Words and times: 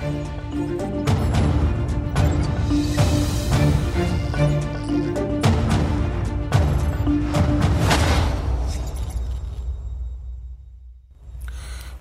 Thank 0.00 0.54
you. 0.54 1.09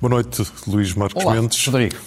Boa 0.01 0.11
noite, 0.11 0.45
Luís 0.65 0.93
Marcos 0.93 1.25
Olá, 1.25 1.35
Mendes. 1.35 1.65
Rodrigo. 1.65 1.97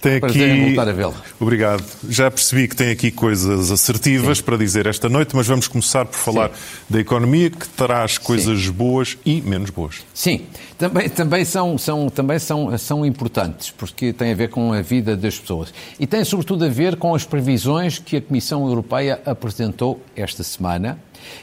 Tem 0.00 0.20
Prazer 0.20 0.52
aqui... 0.52 0.64
voltar 0.66 0.88
a 0.88 0.92
vê-lo. 0.92 1.14
Obrigado. 1.40 1.84
Já 2.08 2.30
percebi 2.30 2.68
que 2.68 2.76
tem 2.76 2.90
aqui 2.90 3.10
coisas 3.10 3.72
assertivas 3.72 4.40
para 4.40 4.56
dizer 4.56 4.86
esta 4.86 5.08
noite, 5.08 5.34
mas 5.34 5.48
vamos 5.48 5.66
começar 5.66 6.04
por 6.04 6.18
falar 6.18 6.52
da 6.88 7.00
economia 7.00 7.50
que 7.50 7.68
traz 7.70 8.16
coisas 8.16 8.68
boas 8.68 9.18
e 9.26 9.40
menos 9.40 9.70
boas. 9.70 10.04
Sim, 10.14 10.42
também, 10.78 11.08
também, 11.08 11.44
são, 11.44 11.76
são, 11.76 12.08
também 12.08 12.38
são, 12.38 12.78
são 12.78 13.04
importantes, 13.04 13.72
porque 13.72 14.12
têm 14.12 14.30
a 14.30 14.36
ver 14.36 14.48
com 14.48 14.72
a 14.72 14.80
vida 14.80 15.16
das 15.16 15.36
pessoas. 15.36 15.74
E 15.98 16.06
tem 16.06 16.22
sobretudo 16.24 16.64
a 16.64 16.68
ver 16.68 16.94
com 16.94 17.12
as 17.12 17.24
previsões 17.24 17.98
que 17.98 18.18
a 18.18 18.22
Comissão 18.22 18.64
Europeia 18.68 19.20
apresentou 19.26 20.00
esta 20.14 20.44
semana 20.44 20.96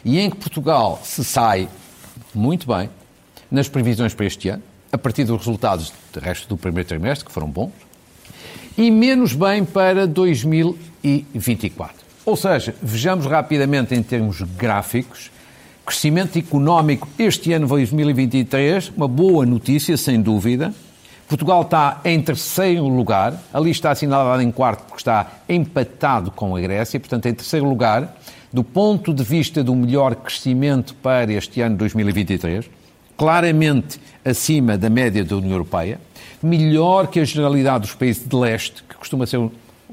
e 0.05 0.18
em 0.18 0.30
que 0.30 0.38
Portugal 0.38 1.02
se 1.04 1.26
sai 1.26 1.68
muito 2.34 2.66
bem 2.73 2.90
nas 3.52 3.68
previsões 3.68 4.13
para 4.13 4.26
este 4.26 4.48
ano, 4.48 4.63
a 4.91 4.98
partir 4.98 5.23
dos 5.23 5.38
resultados 5.38 5.93
do 6.13 6.20
resto 6.20 6.48
do 6.49 6.57
primeiro 6.57 6.88
trimestre, 6.88 7.25
que 7.25 7.31
foram 7.31 7.48
bons, 7.48 7.71
e 8.77 8.89
menos 8.89 9.34
bem 9.34 9.65
para 9.65 10.07
2024. 10.07 11.95
Ou 12.25 12.35
seja, 12.35 12.75
vejamos 12.81 13.25
rapidamente 13.25 13.95
em 13.95 14.03
termos 14.03 14.41
gráficos, 14.41 15.31
crescimento 15.85 16.38
económico 16.38 17.07
este 17.17 17.52
ano 17.53 17.67
2023, 17.67 18.91
uma 18.95 19.07
boa 19.07 19.45
notícia, 19.45 19.98
sem 19.98 20.21
dúvida. 20.21 20.73
Portugal 21.27 21.62
está 21.62 22.01
em 22.05 22.21
terceiro 22.21 22.87
lugar, 22.87 23.40
ali 23.53 23.71
está 23.71 23.91
assinalado 23.91 24.41
em 24.41 24.51
quarto 24.51 24.81
porque 24.84 24.98
está 24.98 25.31
empatado 25.48 26.31
com 26.31 26.55
a 26.55 26.59
Grécia, 26.59 26.99
portanto, 26.99 27.27
em 27.27 27.34
terceiro 27.34 27.68
lugar, 27.68 28.18
do 28.51 28.63
ponto 28.63 29.13
de 29.13 29.24
vista 29.24 29.63
do 29.63 29.76
melhor 29.76 30.15
crescimento 30.15 30.96
para 30.96 31.31
este 31.31 31.62
ano 31.62 31.77
2023, 31.77 32.65
claramente 33.20 33.99
acima 34.23 34.77
da 34.77 34.89
média 34.89 35.25
da 35.25 35.35
União 35.35 35.51
Europeia 35.51 35.99
melhor 36.41 37.07
que 37.07 37.20
a 37.20 37.25
generalidade 37.25 37.81
dos 37.81 37.93
países 37.93 38.25
de 38.25 38.34
leste, 38.34 38.81
que 38.87 38.95
costuma 38.95 39.25
ser 39.25 39.37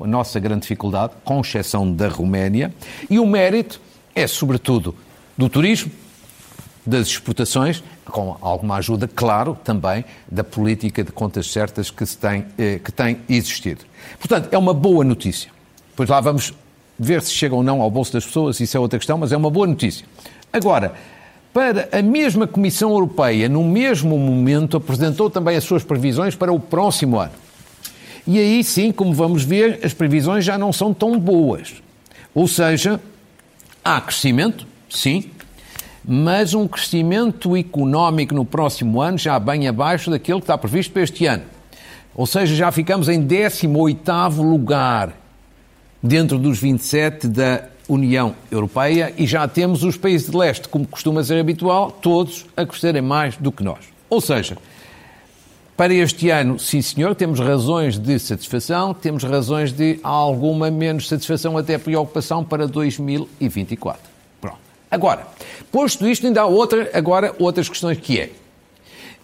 a 0.00 0.06
nossa 0.06 0.38
grande 0.38 0.60
dificuldade, 0.60 1.12
com 1.24 1.41
exceção 1.41 1.92
da 1.92 2.08
Roménia, 2.08 2.72
e 3.10 3.19
o 3.19 3.27
mérito 3.27 3.80
é, 4.14 4.28
sobretudo, 4.28 4.94
do 5.36 5.48
turismo, 5.48 5.91
das 6.86 7.08
exportações, 7.08 7.82
com 8.04 8.36
alguma 8.41 8.77
ajuda, 8.77 9.08
claro, 9.08 9.58
também 9.64 10.04
da 10.30 10.44
política 10.44 11.02
de 11.02 11.10
contas 11.10 11.50
certas 11.50 11.91
que, 11.91 12.06
se 12.06 12.16
tem, 12.16 12.44
eh, 12.56 12.78
que 12.78 12.92
tem 12.92 13.19
existido. 13.28 13.84
Portanto, 14.20 14.48
é 14.52 14.56
uma 14.56 14.72
boa 14.72 15.04
notícia. 15.04 15.50
Pois 15.97 16.08
lá 16.08 16.20
vamos 16.20 16.54
ver 16.97 17.22
se 17.22 17.32
chega 17.32 17.56
ou 17.56 17.64
não 17.64 17.82
ao 17.82 17.91
bolso 17.91 18.12
das 18.12 18.24
pessoas, 18.24 18.60
isso 18.60 18.77
é 18.77 18.78
outra 18.78 19.00
questão, 19.00 19.19
mas 19.19 19.32
é 19.32 19.36
uma 19.36 19.50
boa 19.50 19.66
notícia. 19.66 20.06
Agora, 20.52 20.94
para 21.57 21.89
a 21.91 22.03
mesma 22.03 22.47
Comissão 22.47 22.91
Europeia, 22.91 23.49
no 23.49 23.65
mesmo 23.65 24.19
momento, 24.19 24.77
apresentou 24.77 25.31
também 25.31 25.57
as 25.57 25.65
suas 25.65 25.83
previsões 25.83 26.35
para 26.35 26.53
o 26.53 26.61
próximo 26.61 27.19
ano. 27.19 27.33
E 28.27 28.39
aí 28.39 28.62
sim, 28.62 28.93
como 28.93 29.15
vamos 29.15 29.43
ver, 29.43 29.81
as 29.83 29.95
previsões 29.95 30.45
já 30.45 30.59
não 30.59 30.71
são 30.71 30.93
tão 30.93 31.19
boas. 31.19 31.83
Ou 32.34 32.47
seja, 32.47 33.01
há 33.83 33.99
crescimento, 34.03 34.67
sim, 34.91 35.31
mas 36.05 36.53
um 36.53 36.69
crescimento 36.69 37.57
económico 37.57 38.34
no 38.34 38.45
próximo 38.45 39.01
ano 39.01 39.17
já 39.17 39.39
bem 39.39 39.67
abaixo 39.67 40.11
daquele 40.11 40.41
que 40.41 40.45
está 40.45 40.59
previsto 40.59 40.93
para 40.93 41.05
este 41.05 41.25
ano. 41.25 41.45
Ou 42.15 42.27
seja, 42.27 42.55
já 42.55 42.71
ficamos 42.71 43.09
em 43.09 43.27
18º 43.27 44.43
lugar 44.43 45.15
dentro 46.03 46.39
dos 46.39 46.59
27 46.59 47.29
da 47.29 47.65
União 47.89 48.34
Europeia 48.51 49.12
e 49.17 49.27
já 49.27 49.47
temos 49.47 49.83
os 49.83 49.97
países 49.97 50.31
de 50.31 50.37
leste, 50.37 50.69
como 50.69 50.87
costuma 50.87 51.22
ser 51.22 51.38
habitual, 51.38 51.91
todos 51.91 52.47
a 52.56 52.66
crescerem 52.66 53.03
mais 53.03 53.37
do 53.37 53.53
que 53.53 53.62
nós. 53.62 53.78
Ou 54.09 54.21
seja, 54.21 54.56
para 55.77 55.93
este 55.93 56.31
ano, 56.31 56.59
sim 56.59 56.81
senhor, 56.81 57.15
temos 57.15 57.38
razões 57.38 57.99
de 57.99 58.19
satisfação, 58.19 58.94
temos 58.94 59.22
razões 59.22 59.72
de 59.72 60.00
alguma 60.03 60.71
menos 60.71 61.06
satisfação, 61.06 61.59
até 61.59 61.77
preocupação 61.77 62.43
para 62.43 62.66
2024. 62.66 64.00
Pronto. 64.41 64.59
Agora, 64.91 65.27
posto 65.71 66.09
isto, 66.09 66.27
ainda 66.27 66.41
há 66.41 66.47
outra, 66.47 66.91
agora 66.94 67.34
outras 67.39 67.69
questões 67.69 67.99
que 67.99 68.19
é. 68.19 68.31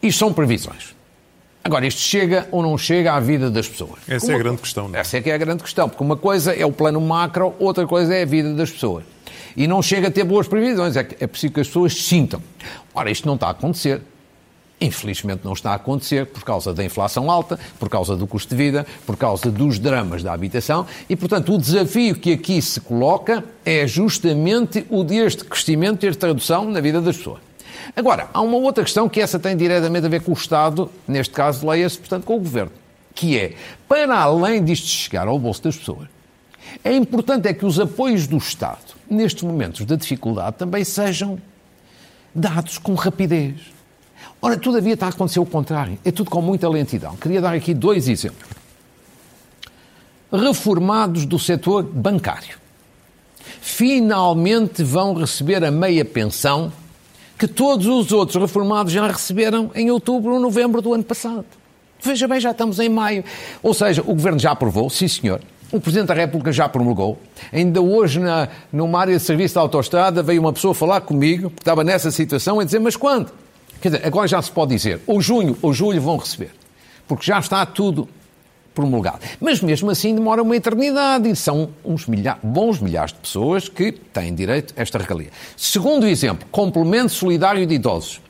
Isto 0.02 0.18
são 0.18 0.32
previsões. 0.32 0.94
Agora, 1.64 1.86
isto 1.86 2.00
chega 2.00 2.48
ou 2.50 2.60
não 2.62 2.76
chega 2.76 3.12
à 3.12 3.20
vida 3.20 3.48
das 3.48 3.68
pessoas? 3.68 4.00
Essa 4.08 4.26
uma... 4.26 4.32
é 4.32 4.36
a 4.36 4.38
grande 4.38 4.62
questão, 4.62 4.88
não 4.88 4.96
é? 4.96 5.00
Essa 5.00 5.18
é 5.18 5.20
que 5.20 5.30
é 5.30 5.34
a 5.34 5.38
grande 5.38 5.62
questão, 5.62 5.88
porque 5.88 6.02
uma 6.02 6.16
coisa 6.16 6.52
é 6.52 6.66
o 6.66 6.72
plano 6.72 7.00
macro, 7.00 7.54
outra 7.58 7.86
coisa 7.86 8.14
é 8.14 8.22
a 8.22 8.26
vida 8.26 8.52
das 8.52 8.70
pessoas. 8.70 9.04
E 9.56 9.66
não 9.66 9.80
chega 9.80 10.08
a 10.08 10.10
ter 10.10 10.24
boas 10.24 10.48
previsões, 10.48 10.96
é, 10.96 11.06
é 11.20 11.26
preciso 11.26 11.52
que 11.52 11.60
as 11.60 11.68
pessoas 11.68 11.94
sintam. 11.94 12.42
Ora, 12.92 13.10
isto 13.10 13.26
não 13.26 13.34
está 13.34 13.46
a 13.48 13.50
acontecer. 13.50 14.00
Infelizmente 14.80 15.42
não 15.44 15.52
está 15.52 15.70
a 15.70 15.74
acontecer 15.74 16.26
por 16.26 16.42
causa 16.42 16.74
da 16.74 16.82
inflação 16.82 17.30
alta, 17.30 17.56
por 17.78 17.88
causa 17.88 18.16
do 18.16 18.26
custo 18.26 18.50
de 18.50 18.56
vida, 18.56 18.84
por 19.06 19.16
causa 19.16 19.48
dos 19.48 19.78
dramas 19.78 20.24
da 20.24 20.32
habitação 20.32 20.84
e, 21.08 21.14
portanto, 21.14 21.54
o 21.54 21.58
desafio 21.58 22.16
que 22.16 22.32
aqui 22.32 22.60
se 22.60 22.80
coloca 22.80 23.44
é 23.64 23.86
justamente 23.86 24.84
o 24.90 25.04
deste 25.04 25.44
crescimento 25.44 26.00
ter 26.00 26.16
tradução 26.16 26.68
na 26.68 26.80
vida 26.80 27.00
das 27.00 27.16
pessoas. 27.16 27.38
Agora, 27.94 28.28
há 28.32 28.40
uma 28.40 28.56
outra 28.56 28.84
questão 28.84 29.08
que 29.08 29.20
essa 29.20 29.38
tem 29.38 29.56
diretamente 29.56 30.06
a 30.06 30.08
ver 30.08 30.22
com 30.22 30.32
o 30.32 30.34
Estado, 30.34 30.90
neste 31.06 31.34
caso, 31.34 31.66
leia-se, 31.68 31.98
portanto, 31.98 32.24
com 32.24 32.36
o 32.36 32.38
Governo, 32.38 32.72
que 33.14 33.38
é, 33.38 33.54
para 33.88 34.16
além 34.18 34.64
disto 34.64 34.86
chegar 34.86 35.26
ao 35.26 35.38
bolso 35.38 35.62
das 35.62 35.76
pessoas, 35.76 36.08
é 36.82 36.94
importante 36.94 37.48
é 37.48 37.52
que 37.52 37.66
os 37.66 37.78
apoios 37.78 38.26
do 38.26 38.36
Estado, 38.36 38.94
nestes 39.08 39.42
momentos 39.42 39.84
de 39.84 39.96
dificuldade, 39.96 40.56
também 40.56 40.84
sejam 40.84 41.38
dados 42.34 42.78
com 42.78 42.94
rapidez. 42.94 43.56
Ora, 44.40 44.56
todavia 44.56 44.94
está 44.94 45.06
a 45.06 45.10
acontecer 45.10 45.38
o 45.38 45.46
contrário. 45.46 45.98
É 46.04 46.10
tudo 46.10 46.30
com 46.30 46.40
muita 46.40 46.68
lentidão. 46.68 47.16
Queria 47.16 47.40
dar 47.40 47.54
aqui 47.54 47.74
dois 47.74 48.08
exemplos. 48.08 48.50
Reformados 50.32 51.26
do 51.26 51.38
setor 51.38 51.82
bancário. 51.82 52.56
Finalmente 53.60 54.82
vão 54.82 55.14
receber 55.14 55.62
a 55.64 55.70
meia 55.70 56.04
pensão 56.04 56.72
que 57.42 57.48
todos 57.48 57.88
os 57.88 58.12
outros 58.12 58.40
reformados 58.40 58.92
já 58.92 59.04
receberam 59.04 59.72
em 59.74 59.90
outubro 59.90 60.34
ou 60.34 60.38
novembro 60.38 60.80
do 60.80 60.94
ano 60.94 61.02
passado. 61.02 61.44
Veja 62.00 62.28
bem, 62.28 62.38
já 62.38 62.52
estamos 62.52 62.78
em 62.78 62.88
maio. 62.88 63.24
Ou 63.60 63.74
seja, 63.74 64.00
o 64.00 64.14
Governo 64.14 64.38
já 64.38 64.52
aprovou, 64.52 64.88
sim 64.88 65.08
senhor. 65.08 65.40
O 65.72 65.80
Presidente 65.80 66.06
da 66.06 66.14
República 66.14 66.52
já 66.52 66.68
promulgou. 66.68 67.18
Ainda 67.52 67.82
hoje, 67.82 68.20
na, 68.20 68.48
numa 68.72 69.00
área 69.00 69.16
de 69.16 69.24
serviço 69.24 69.54
de 69.54 69.58
autoestrada, 69.58 70.22
veio 70.22 70.40
uma 70.40 70.52
pessoa 70.52 70.72
falar 70.72 71.00
comigo, 71.00 71.50
que 71.50 71.62
estava 71.62 71.82
nessa 71.82 72.12
situação, 72.12 72.62
e 72.62 72.64
dizer, 72.64 72.78
mas 72.78 72.94
quando? 72.94 73.32
Quer 73.80 73.88
dizer, 73.88 74.06
agora 74.06 74.28
já 74.28 74.40
se 74.40 74.52
pode 74.52 74.76
dizer, 74.76 75.00
ou 75.04 75.20
junho 75.20 75.58
ou 75.60 75.72
julho 75.72 76.00
vão 76.00 76.18
receber. 76.18 76.52
Porque 77.08 77.26
já 77.26 77.40
está 77.40 77.66
tudo 77.66 78.08
promulgado. 78.74 79.20
Mas 79.40 79.60
mesmo 79.60 79.90
assim 79.90 80.14
demora 80.14 80.42
uma 80.42 80.56
eternidade 80.56 81.28
e 81.28 81.36
são 81.36 81.70
uns 81.84 82.06
milha 82.06 82.38
bons 82.42 82.80
milhares 82.80 83.12
de 83.12 83.20
pessoas 83.20 83.68
que 83.68 83.92
têm 83.92 84.34
direito 84.34 84.74
a 84.76 84.82
esta 84.82 84.98
regalia. 84.98 85.30
Segundo 85.56 86.06
exemplo, 86.06 86.46
complemento 86.50 87.12
solidário 87.12 87.66
de 87.66 87.74
idosos, 87.74 88.20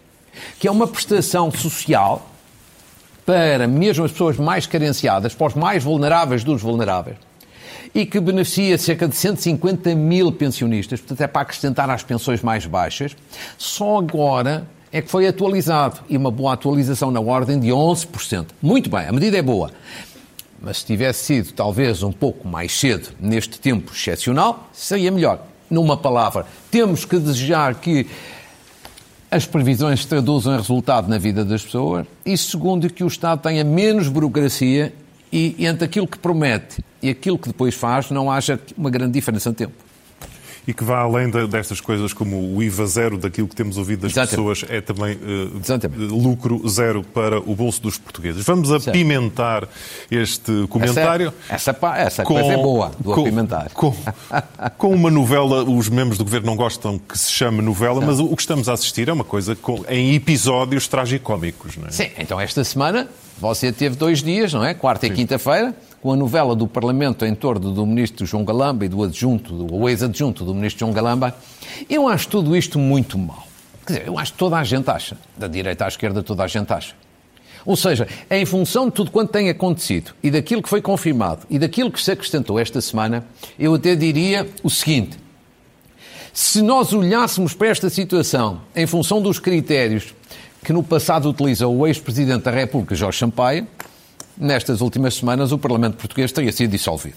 que 0.59 0.69
é 0.69 0.71
uma 0.71 0.87
prestação 0.87 1.51
social 1.51 2.29
para 3.25 3.69
mesmo 3.69 4.05
as 4.05 4.13
pessoas 4.13 4.37
mais 4.37 4.67
carenciadas, 4.67 5.35
para 5.35 5.47
os 5.47 5.55
mais 5.55 5.85
vulneráveis 5.85 6.43
dos 6.43 6.61
vulneráveis, 6.61 7.17
e 7.95 8.05
que 8.07 8.19
beneficia 8.19 8.77
cerca 8.79 9.07
de 9.07 9.15
150 9.15 9.95
mil 9.95 10.33
pensionistas, 10.33 11.01
portanto 11.01 11.21
é 11.21 11.27
para 11.27 11.43
acrescentar 11.43 11.89
às 11.91 12.03
pensões 12.03 12.43
mais 12.43 12.67
baixas, 12.67 13.17
só 13.57 13.99
agora 13.99 14.67
é 14.91 15.01
que 15.01 15.11
foi 15.11 15.27
atualizado, 15.27 16.01
e 16.09 16.17
uma 16.17 16.31
boa 16.31 16.53
atualização 16.53 17.11
na 17.11 17.21
ordem 17.21 17.59
de 17.59 17.69
11%. 17.69 18.47
Muito 18.61 18.91
bem, 18.91 19.07
a 19.07 19.13
medida 19.13 19.39
é 19.39 19.43
boa. 19.43 19.71
Mas 20.63 20.79
se 20.79 20.87
tivesse 20.87 21.25
sido 21.25 21.53
talvez 21.53 22.03
um 22.03 22.13
pouco 22.13 22.47
mais 22.47 22.79
cedo, 22.79 23.09
neste 23.21 23.59
tempo 23.59 23.93
excepcional, 23.93 24.69
seria 24.73 25.11
melhor. 25.11 25.45
Numa 25.69 25.97
palavra, 25.97 26.47
temos 26.71 27.05
que 27.05 27.19
desejar 27.19 27.75
que 27.75 28.07
as 29.31 29.45
previsões 29.45 30.01
se 30.01 30.07
traduzam 30.07 30.55
em 30.55 30.57
resultado 30.59 31.09
na 31.09 31.19
vida 31.19 31.45
das 31.45 31.65
pessoas 31.65 32.07
e, 32.25 32.37
segundo, 32.39 32.89
que 32.89 33.03
o 33.03 33.09
Estado 33.09 33.41
tenha 33.43 33.65
menos 33.65 34.07
burocracia 34.07 34.95
e 35.33 35.67
entre 35.67 35.85
aquilo 35.85 36.07
que 36.07 36.19
promete 36.19 36.85
e 37.03 37.09
aquilo 37.09 37.39
que 37.39 37.49
depois 37.49 37.75
faz 37.75 38.11
não 38.11 38.31
haja 38.31 38.61
uma 38.77 38.91
grande 38.91 39.15
diferença 39.15 39.51
de 39.51 39.57
tempo 39.57 39.92
e 40.67 40.73
que 40.73 40.85
vá 40.85 41.01
além 41.01 41.29
de, 41.29 41.47
destas 41.47 41.81
coisas 41.81 42.13
como 42.13 42.55
o 42.55 42.63
IVA 42.63 42.87
zero 42.87 43.19
daquilo 43.19 43.49
que 43.49 43.57
temos 43.57 43.77
ouvido 43.77 44.03
das 44.03 44.13
Exatamente. 44.13 44.31
pessoas, 44.31 44.65
é 44.69 44.81
também 44.81 45.17
uh, 45.17 46.15
lucro 46.15 46.67
zero 46.69 47.03
para 47.03 47.39
o 47.39 47.55
bolso 47.55 47.83
dos 47.83 47.99
portugueses. 47.99 48.45
Vamos 48.45 48.71
apimentar 48.71 49.69
este 50.11 50.67
comentário. 50.69 51.33
Essa, 51.49 51.71
essa, 51.71 51.97
essa 51.97 52.23
com, 52.23 52.35
coisa 52.35 52.53
é 52.53 52.57
boa 52.57 52.93
do 52.99 53.13
com, 53.13 53.21
apimentar. 53.23 53.71
Com, 53.71 53.95
com, 54.79 54.95
uma 54.95 55.11
novela, 55.11 55.65
os 55.65 55.89
membros 55.89 56.19
do 56.19 56.25
governo 56.25 56.47
não 56.47 56.57
gostam 56.57 56.99
que 56.99 57.19
se 57.19 57.33
chame 57.33 57.61
novela, 57.61 58.01
não. 58.01 58.07
mas 58.07 58.21
o, 58.21 58.27
o, 58.27 58.37
que 58.37 58.43
estamos 58.43 58.69
a 58.69 58.75
assistir 58.75 59.09
é 59.09 59.13
uma 59.13 59.25
coisa 59.25 59.57
com, 59.57 59.85
em 59.89 60.15
episódios 60.15 60.87
tragicómicos. 60.87 61.77
Não 61.77 61.89
é? 61.89 61.91
Sim, 61.91 62.11
então 62.19 62.41
esta 62.41 62.63
semana 62.63 63.09
Você 63.39 63.73
teve 63.73 63.97
dois 63.97 64.23
dias, 64.23 64.53
não 64.53 64.65
é? 64.65 64.75
Quarta 64.75 65.07
Sim. 65.07 65.13
e 65.13 65.17
quinta-feira, 65.17 65.75
com 66.03 66.13
a 66.13 66.17
novela 66.17 66.57
do 66.57 66.67
Parlamento 66.67 67.25
em 67.25 67.33
torno 67.33 67.71
do 67.71 67.87
ministro 67.87 68.27
João 68.27 68.45
Galamba 68.45 68.85
e 68.85 68.89
do 68.89 69.05
adjunto, 69.05 69.55
do 69.55 69.89
ex-adjunto 69.89 70.45
do 70.45 70.53
ministro 70.53 70.81
João 70.81 70.93
Galamba. 70.93 71.33
Eu 71.89 72.09
acho 72.09 72.27
tudo 72.27 72.57
isto 72.57 72.77
muito 72.77 73.17
mal. 73.17 73.47
Quer 73.87 73.93
dizer, 73.93 74.09
eu 74.09 74.19
acho 74.19 74.33
que 74.33 74.39
toda 74.39 74.59
a 74.59 74.65
gente 74.65 74.91
acha. 74.91 75.17
Da 75.37 75.47
direita 75.47 75.85
à 75.85 75.89
esquerda, 75.89 76.21
toda 76.21 76.43
a 76.43 76.49
gente 76.49 76.73
acha. 76.73 76.95
Ou 77.65 77.77
seja, 77.77 78.09
em 78.29 78.45
função 78.45 78.87
de 78.87 78.93
tudo 78.95 79.13
quanto 79.13 79.31
tem 79.31 79.49
acontecido 79.49 80.13
e 80.21 80.29
daquilo 80.29 80.61
que 80.61 80.69
foi 80.69 80.83
confirmado 80.83 81.47
e 81.49 81.57
daquilo 81.57 81.93
que 81.93 82.03
se 82.03 82.11
acrescentou 82.11 82.59
esta 82.59 82.81
semana, 82.81 83.25
eu 83.57 83.73
até 83.73 83.95
diria 83.95 84.51
o 84.65 84.69
seguinte: 84.69 85.17
se 86.33 86.63
nós 86.63 86.93
olhássemos 86.93 87.55
para 87.55 87.69
esta 87.69 87.89
situação 87.89 88.61
em 88.75 88.89
função 88.89 89.23
dos 89.23 89.39
critérios 89.39 90.13
que 90.65 90.73
no 90.73 90.83
passado 90.83 91.31
utilizou 91.31 91.77
o 91.77 91.87
ex-presidente 91.87 92.43
da 92.43 92.51
República, 92.51 92.97
Jorge 92.97 93.21
Sampaio, 93.21 93.69
nestas 94.37 94.81
últimas 94.81 95.15
semanas 95.15 95.53
o 95.53 95.59
Parlamento 95.59 95.97
português 95.97 96.33
teria 96.33 96.53
sido 96.53 96.71
dissolvido. 96.71 97.17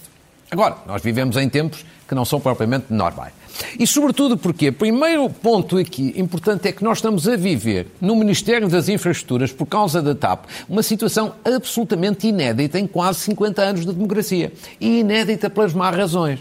Agora, 0.50 0.76
nós 0.86 1.02
vivemos 1.02 1.36
em 1.36 1.48
tempos 1.48 1.84
que 2.06 2.14
não 2.14 2.24
são 2.24 2.38
propriamente 2.38 2.86
normais. 2.90 3.32
E 3.78 3.86
sobretudo 3.86 4.36
porque, 4.36 4.70
primeiro 4.70 5.28
ponto 5.28 5.76
aqui 5.76 6.14
importante 6.16 6.68
é 6.68 6.72
que 6.72 6.84
nós 6.84 6.98
estamos 6.98 7.26
a 7.26 7.36
viver 7.36 7.88
no 8.00 8.14
Ministério 8.14 8.68
das 8.68 8.88
Infraestruturas, 8.88 9.50
por 9.50 9.66
causa 9.66 10.00
da 10.00 10.14
TAP, 10.14 10.44
uma 10.68 10.82
situação 10.82 11.34
absolutamente 11.44 12.28
inédita 12.28 12.78
em 12.78 12.86
quase 12.86 13.20
50 13.20 13.62
anos 13.62 13.86
de 13.86 13.92
democracia. 13.92 14.52
E 14.80 15.00
inédita 15.00 15.50
pelas 15.50 15.72
más 15.72 15.96
razões. 15.96 16.38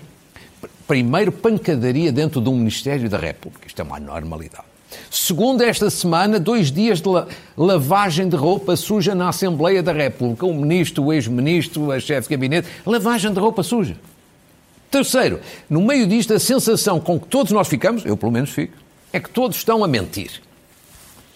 Primeiro, 0.87 1.31
pancadaria 1.31 2.11
dentro 2.11 2.39
de 2.39 2.49
um 2.49 2.55
Ministério 2.55 3.09
da 3.09 3.17
República. 3.17 3.65
Isto 3.65 3.81
é 3.81 3.83
uma 3.83 3.99
normalidade. 3.99 4.74
Segundo, 5.09 5.61
esta 5.61 5.89
semana, 5.89 6.39
dois 6.39 6.71
dias 6.71 7.01
de 7.01 7.09
lavagem 7.57 8.29
de 8.29 8.35
roupa 8.35 8.75
suja 8.75 9.15
na 9.15 9.29
Assembleia 9.29 9.81
da 9.81 9.91
República. 9.91 10.45
O 10.45 10.53
ministro, 10.53 11.05
o 11.05 11.13
ex-ministro, 11.13 11.91
a 11.91 11.99
chefe 11.99 12.27
de 12.27 12.35
gabinete, 12.35 12.67
lavagem 12.85 13.33
de 13.33 13.39
roupa 13.39 13.63
suja. 13.63 13.95
Terceiro, 14.91 15.39
no 15.69 15.81
meio 15.81 16.07
disto, 16.07 16.33
a 16.33 16.39
sensação 16.39 16.99
com 16.99 17.19
que 17.19 17.27
todos 17.27 17.51
nós 17.51 17.67
ficamos, 17.67 18.05
eu 18.05 18.15
pelo 18.15 18.31
menos 18.31 18.51
fico, 18.51 18.77
é 19.11 19.19
que 19.19 19.29
todos 19.29 19.57
estão 19.57 19.83
a 19.83 19.87
mentir. 19.87 20.41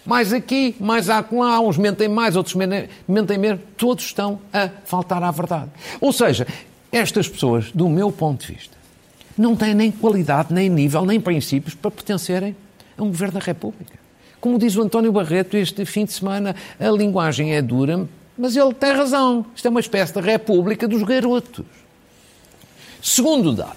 Mais 0.06 0.32
aqui, 0.32 0.74
mais 0.80 1.08
lá, 1.08 1.60
uns 1.60 1.76
mentem 1.76 2.08
mais, 2.08 2.36
outros 2.36 2.54
mentem 2.54 3.38
menos, 3.38 3.60
todos 3.76 4.04
estão 4.04 4.38
a 4.52 4.70
faltar 4.86 5.22
à 5.22 5.30
verdade. 5.30 5.70
Ou 6.00 6.12
seja, 6.12 6.46
estas 6.90 7.28
pessoas, 7.28 7.70
do 7.72 7.88
meu 7.88 8.10
ponto 8.10 8.46
de 8.46 8.54
vista, 8.54 8.76
não 9.36 9.54
têm 9.54 9.74
nem 9.74 9.90
qualidade, 9.90 10.54
nem 10.54 10.70
nível, 10.70 11.04
nem 11.04 11.20
princípios 11.20 11.74
para 11.74 11.90
pertencerem 11.90 12.56
a 13.00 13.04
um 13.04 13.08
governo 13.08 13.34
da 13.34 13.44
República. 13.44 13.98
Como 14.40 14.58
diz 14.58 14.76
o 14.76 14.82
António 14.82 15.12
Barreto 15.12 15.56
este 15.56 15.84
fim 15.84 16.04
de 16.04 16.12
semana, 16.12 16.54
a 16.78 16.88
linguagem 16.90 17.54
é 17.54 17.60
dura, 17.60 18.08
mas 18.38 18.56
ele 18.56 18.72
tem 18.72 18.92
razão. 18.92 19.44
Isto 19.54 19.66
é 19.66 19.70
uma 19.70 19.80
espécie 19.80 20.14
de 20.14 20.20
república 20.20 20.88
dos 20.88 21.02
garotos. 21.02 21.66
Segundo 23.02 23.52
dado, 23.52 23.76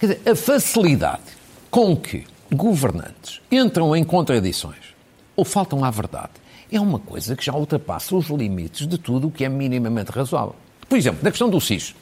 dizer, 0.00 0.20
a 0.26 0.34
facilidade 0.34 1.22
com 1.70 1.96
que 1.96 2.24
governantes 2.52 3.40
entram 3.50 3.94
em 3.94 4.02
contradições 4.02 4.94
ou 5.36 5.44
faltam 5.44 5.84
à 5.84 5.90
verdade 5.90 6.32
é 6.72 6.80
uma 6.80 6.98
coisa 6.98 7.36
que 7.36 7.44
já 7.44 7.54
ultrapassa 7.54 8.14
os 8.14 8.28
limites 8.28 8.86
de 8.86 8.98
tudo 8.98 9.28
o 9.28 9.30
que 9.30 9.44
é 9.44 9.48
minimamente 9.48 10.10
razoável. 10.10 10.54
Por 10.88 10.96
exemplo, 10.96 11.20
na 11.22 11.30
questão 11.30 11.48
do 11.48 11.60
SIS, 11.60 11.94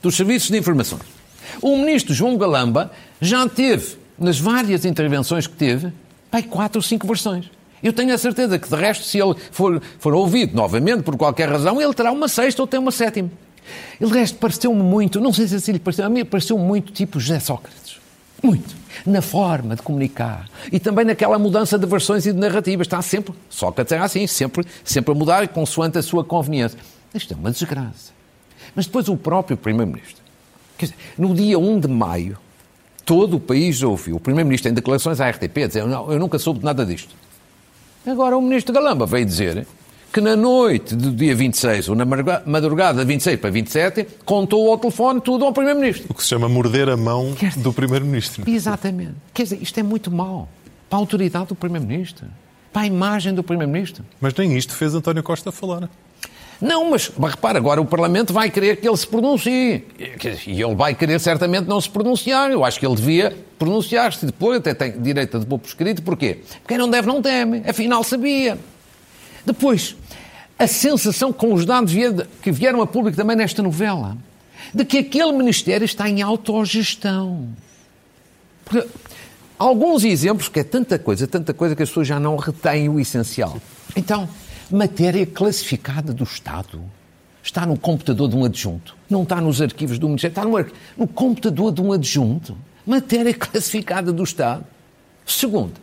dos 0.00 0.16
Serviços 0.16 0.50
de 0.50 0.58
Informações. 0.58 1.02
O 1.60 1.76
ministro 1.76 2.14
João 2.14 2.36
Galamba 2.36 2.90
já 3.20 3.48
teve, 3.48 3.96
nas 4.18 4.38
várias 4.38 4.84
intervenções 4.84 5.46
que 5.46 5.54
teve, 5.54 5.92
pai, 6.32 6.42
quatro 6.42 6.78
ou 6.78 6.82
cinco 6.82 7.06
versões. 7.06 7.50
Eu 7.82 7.92
tenho 7.92 8.14
a 8.14 8.18
certeza 8.18 8.58
que, 8.58 8.66
de 8.66 8.74
resto, 8.74 9.04
se 9.04 9.20
ele 9.20 9.34
for, 9.50 9.82
for 9.98 10.14
ouvido 10.14 10.56
novamente, 10.56 11.02
por 11.02 11.16
qualquer 11.16 11.48
razão, 11.48 11.80
ele 11.80 11.92
terá 11.92 12.10
uma 12.10 12.26
sexta 12.26 12.62
ou 12.62 12.66
tem 12.66 12.80
uma 12.80 12.90
sétima. 12.90 13.30
Ele, 14.00 14.10
de 14.10 14.18
resto, 14.18 14.38
pareceu-me 14.38 14.82
muito, 14.82 15.20
não 15.20 15.32
sei 15.32 15.46
se 15.46 15.56
assim 15.56 15.72
lhe 15.72 15.78
pareceu, 15.78 16.06
a 16.06 16.08
mim 16.08 16.24
pareceu 16.24 16.56
muito 16.56 16.90
tipo 16.90 17.20
José 17.20 17.38
Sócrates. 17.38 18.00
Muito. 18.42 18.74
Na 19.04 19.20
forma 19.20 19.76
de 19.76 19.82
comunicar. 19.82 20.48
E 20.70 20.80
também 20.80 21.04
naquela 21.04 21.38
mudança 21.38 21.78
de 21.78 21.86
versões 21.86 22.24
e 22.24 22.32
de 22.32 22.38
narrativas. 22.38 22.86
Está 22.86 23.02
sempre, 23.02 23.34
Sócrates 23.48 23.92
era 23.92 24.04
assim, 24.04 24.26
sempre, 24.26 24.64
sempre 24.84 25.12
a 25.12 25.14
mudar 25.14 25.46
consoante 25.48 25.98
a 25.98 26.02
sua 26.02 26.24
conveniência. 26.24 26.78
Isto 27.14 27.34
é 27.34 27.36
uma 27.36 27.50
desgraça. 27.50 28.12
Mas 28.74 28.86
depois 28.86 29.08
o 29.08 29.16
próprio 29.16 29.56
Primeiro-Ministro. 29.56 30.22
no 31.18 31.34
dia 31.34 31.58
1 31.58 31.80
de 31.80 31.88
maio, 31.88 32.38
todo 33.04 33.36
o 33.36 33.40
país 33.40 33.82
ouviu 33.82 34.16
o 34.16 34.20
Primeiro-Ministro 34.20 34.70
em 34.70 34.74
declarações 34.74 35.20
à 35.20 35.28
RTP 35.28 35.66
dizer 35.66 35.86
não, 35.86 36.10
eu 36.10 36.18
nunca 36.18 36.38
soube 36.38 36.60
de 36.60 36.64
nada 36.64 36.84
disto. 36.84 37.14
Agora 38.06 38.36
o 38.36 38.42
Ministro 38.42 38.72
Galamba 38.74 39.06
veio 39.06 39.24
dizer 39.24 39.66
que 40.12 40.20
na 40.20 40.36
noite 40.36 40.94
do 40.94 41.10
dia 41.10 41.34
26, 41.34 41.88
ou 41.88 41.94
na 41.96 42.04
madrugada 42.04 43.00
de 43.00 43.06
26 43.06 43.40
para 43.40 43.50
27, 43.50 44.06
contou 44.24 44.70
ao 44.70 44.76
telefone 44.76 45.20
tudo 45.20 45.44
ao 45.44 45.52
Primeiro-Ministro. 45.52 46.06
O 46.10 46.14
que 46.14 46.22
se 46.22 46.28
chama 46.28 46.48
morder 46.48 46.88
a 46.90 46.96
mão 46.96 47.34
do 47.56 47.72
Primeiro-Ministro. 47.72 48.48
Exatamente. 48.48 49.14
Quer 49.32 49.44
dizer, 49.44 49.62
isto 49.62 49.80
é 49.80 49.82
muito 49.82 50.10
mau 50.10 50.48
para 50.90 50.98
a 50.98 51.00
autoridade 51.00 51.46
do 51.46 51.54
Primeiro-Ministro, 51.54 52.26
para 52.70 52.82
a 52.82 52.86
imagem 52.86 53.34
do 53.34 53.42
Primeiro-Ministro. 53.42 54.04
Mas 54.20 54.34
nem 54.34 54.54
isto 54.56 54.74
fez 54.74 54.94
António 54.94 55.22
Costa 55.22 55.50
falar. 55.50 55.88
Não, 56.62 56.92
mas, 56.92 57.10
mas 57.18 57.32
repara, 57.32 57.58
agora 57.58 57.80
o 57.80 57.84
Parlamento 57.84 58.32
vai 58.32 58.48
querer 58.48 58.76
que 58.76 58.88
ele 58.88 58.96
se 58.96 59.04
pronuncie. 59.04 59.84
E 60.46 60.62
ele 60.62 60.74
vai 60.76 60.94
querer 60.94 61.18
certamente 61.18 61.66
não 61.66 61.80
se 61.80 61.90
pronunciar. 61.90 62.52
Eu 62.52 62.64
acho 62.64 62.78
que 62.78 62.86
ele 62.86 62.94
devia 62.94 63.36
pronunciar-se 63.58 64.24
depois, 64.24 64.58
até 64.58 64.72
tem 64.72 64.92
direito 64.92 65.36
a 65.36 65.40
depor 65.40 65.58
por 65.58 65.66
escrito. 65.66 66.00
Porquê? 66.02 66.38
Quem 66.68 66.78
não 66.78 66.88
deve 66.88 67.08
não 67.08 67.20
teme. 67.20 67.64
Afinal 67.66 68.04
sabia. 68.04 68.56
Depois, 69.44 69.96
a 70.56 70.68
sensação 70.68 71.32
com 71.32 71.52
os 71.52 71.66
dados 71.66 71.92
que 72.40 72.52
vieram 72.52 72.80
a 72.80 72.86
público 72.86 73.16
também 73.16 73.36
nesta 73.36 73.60
novela, 73.60 74.16
de 74.72 74.84
que 74.84 74.98
aquele 74.98 75.32
Ministério 75.32 75.84
está 75.84 76.08
em 76.08 76.22
autogestão. 76.22 77.48
Porque 78.64 78.86
alguns 79.58 80.04
exemplos, 80.04 80.48
que 80.48 80.60
é 80.60 80.64
tanta 80.64 80.96
coisa, 80.96 81.26
tanta 81.26 81.52
coisa 81.52 81.74
que 81.74 81.82
as 81.82 81.88
pessoas 81.88 82.06
já 82.06 82.20
não 82.20 82.36
retêm 82.36 82.88
o 82.88 83.00
essencial. 83.00 83.60
Então, 83.96 84.28
matéria 84.72 85.26
classificada 85.26 86.12
do 86.12 86.24
Estado. 86.24 86.80
Está 87.42 87.66
no 87.66 87.78
computador 87.78 88.28
de 88.28 88.36
um 88.36 88.44
adjunto. 88.44 88.96
Não 89.10 89.24
está 89.24 89.40
nos 89.40 89.60
arquivos 89.60 89.98
do 89.98 90.06
Ministério, 90.06 90.32
está 90.32 90.44
no, 90.44 90.66
no 90.96 91.06
computador 91.06 91.72
de 91.72 91.82
um 91.82 91.92
adjunto. 91.92 92.56
Matéria 92.86 93.34
classificada 93.34 94.12
do 94.12 94.22
Estado. 94.22 94.64
Segundo, 95.26 95.74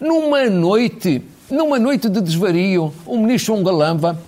numa 0.00 0.50
noite, 0.50 1.22
numa 1.50 1.78
noite 1.78 2.08
de 2.08 2.20
desvario, 2.20 2.92
o 3.06 3.16
ministro 3.16 3.54
João 3.54 3.64
Galamba 3.64 4.20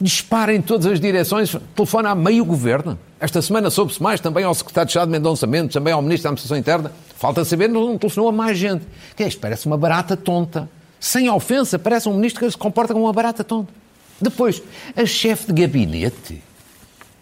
dispara 0.00 0.54
em 0.54 0.60
todas 0.60 0.86
as 0.86 1.00
direções, 1.00 1.56
telefona 1.74 2.10
a 2.10 2.14
meio 2.14 2.44
governo. 2.44 2.98
Esta 3.20 3.40
semana 3.40 3.70
soube-se 3.70 4.02
mais 4.02 4.20
também 4.20 4.44
ao 4.44 4.54
secretário 4.54 4.86
de 4.86 4.90
Estado 4.90 5.06
de 5.06 5.12
Mendonça 5.12 5.46
Mendes, 5.46 5.72
também 5.72 5.92
ao 5.92 6.02
ministro 6.02 6.24
da 6.24 6.30
Administração 6.30 6.58
Interna. 6.58 6.92
Falta 7.16 7.44
saber, 7.44 7.68
não 7.68 7.96
telefonou 7.96 8.28
a 8.28 8.32
mais 8.32 8.58
gente. 8.58 8.84
Que 9.16 9.22
é 9.22 9.28
isto? 9.28 9.40
Parece 9.40 9.66
uma 9.66 9.78
barata 9.78 10.16
tonta 10.16 10.68
sem 11.04 11.28
ofensa, 11.28 11.78
parece 11.78 12.08
um 12.08 12.14
ministro 12.14 12.46
que 12.46 12.50
se 12.50 12.56
comporta 12.56 12.94
como 12.94 13.04
uma 13.04 13.12
barata 13.12 13.44
tonta. 13.44 13.70
Depois, 14.18 14.62
a 14.96 15.04
chefe 15.04 15.52
de 15.52 15.60
gabinete, 15.60 16.42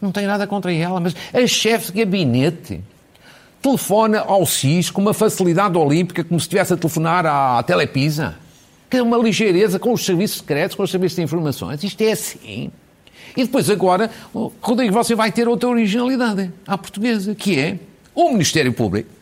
não 0.01 0.13
tem 0.13 0.25
nada 0.25 0.47
contra 0.47 0.73
ela, 0.73 1.01
mas 1.01 1.17
a 1.35 1.45
chefe 1.49 1.91
de 1.91 1.99
gabinete 1.99 2.81
telefona 3.61 4.21
ao 4.21 4.47
SIS 4.47 4.89
com 4.89 5.01
uma 5.01 5.13
facilidade 5.13 5.77
olímpica, 5.77 6.23
como 6.23 6.39
se 6.39 6.45
estivesse 6.45 6.73
a 6.73 6.77
telefonar 6.77 7.27
à 7.27 7.61
Telepisa, 7.65 8.37
que 8.89 8.99
é 8.99 9.03
uma 9.03 9.19
ligeireza 9.19 9.81
com 9.81 9.93
os 9.93 10.05
serviços 10.05 10.39
secretos, 10.39 10.77
com 10.77 10.85
os 10.85 10.91
serviços 10.91 11.17
de 11.17 11.23
informações. 11.23 11.83
Isto 11.83 12.03
é 12.03 12.13
assim. 12.13 12.71
E 13.37 13.43
depois, 13.43 13.69
agora, 13.69 14.13
Rodrigo, 14.61 14.93
você 14.93 15.17
vai 15.17 15.33
ter 15.33 15.49
outra 15.49 15.69
originalidade 15.69 16.53
à 16.69 16.79
portuguesa, 16.79 17.35
que 17.35 17.59
é 17.59 17.79
o 18.15 18.31
Ministério 18.31 18.73
Público 18.73 19.22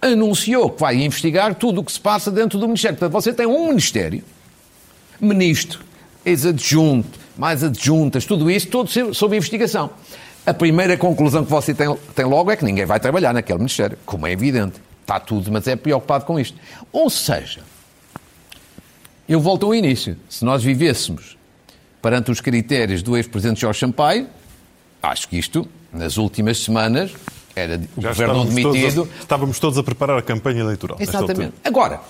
anunciou 0.00 0.70
que 0.70 0.80
vai 0.80 0.96
investigar 0.96 1.54
tudo 1.54 1.80
o 1.80 1.84
que 1.84 1.92
se 1.92 2.00
passa 2.00 2.30
dentro 2.30 2.58
do 2.58 2.66
Ministério. 2.66 2.96
Portanto, 2.96 3.12
você 3.20 3.32
tem 3.32 3.46
um 3.46 3.68
Ministério, 3.68 4.22
ministro, 5.20 5.80
ex-adjunto, 6.24 7.18
mais 7.36 7.62
adjuntas, 7.62 8.24
tudo 8.24 8.50
isso, 8.50 8.68
tudo 8.68 9.14
sob 9.14 9.36
investigação. 9.36 9.90
A 10.46 10.54
primeira 10.54 10.96
conclusão 10.96 11.44
que 11.44 11.50
você 11.50 11.74
tem, 11.74 11.94
tem 12.14 12.24
logo 12.24 12.50
é 12.50 12.56
que 12.56 12.64
ninguém 12.64 12.86
vai 12.86 12.98
trabalhar 12.98 13.34
naquele 13.34 13.58
Ministério, 13.58 13.98
como 14.06 14.26
é 14.26 14.32
evidente. 14.32 14.80
Está 15.02 15.18
tudo, 15.18 15.50
mas 15.50 15.66
é 15.66 15.76
preocupado 15.76 16.24
com 16.24 16.38
isto. 16.38 16.56
Ou 16.92 17.08
seja, 17.08 17.60
eu 19.28 19.40
volto 19.40 19.66
ao 19.66 19.74
início. 19.74 20.16
Se 20.28 20.44
nós 20.44 20.62
vivêssemos 20.62 21.36
perante 22.00 22.30
os 22.30 22.40
critérios 22.40 23.02
do 23.02 23.16
ex-presidente 23.16 23.60
Jorge 23.60 23.80
Sampaio, 23.80 24.26
acho 25.02 25.28
que 25.28 25.38
isto, 25.38 25.68
nas 25.92 26.16
últimas 26.16 26.58
semanas, 26.58 27.12
era 27.58 27.80
o 27.96 28.00
Já 28.00 28.08
governo 28.10 28.44
demitido. 28.44 29.04
Todos 29.04 29.16
a, 29.16 29.20
estávamos 29.20 29.58
todos 29.58 29.78
a 29.78 29.82
preparar 29.82 30.18
a 30.18 30.22
campanha 30.22 30.60
eleitoral. 30.60 30.98
Exatamente. 31.00 31.54
Agora, 31.64 32.00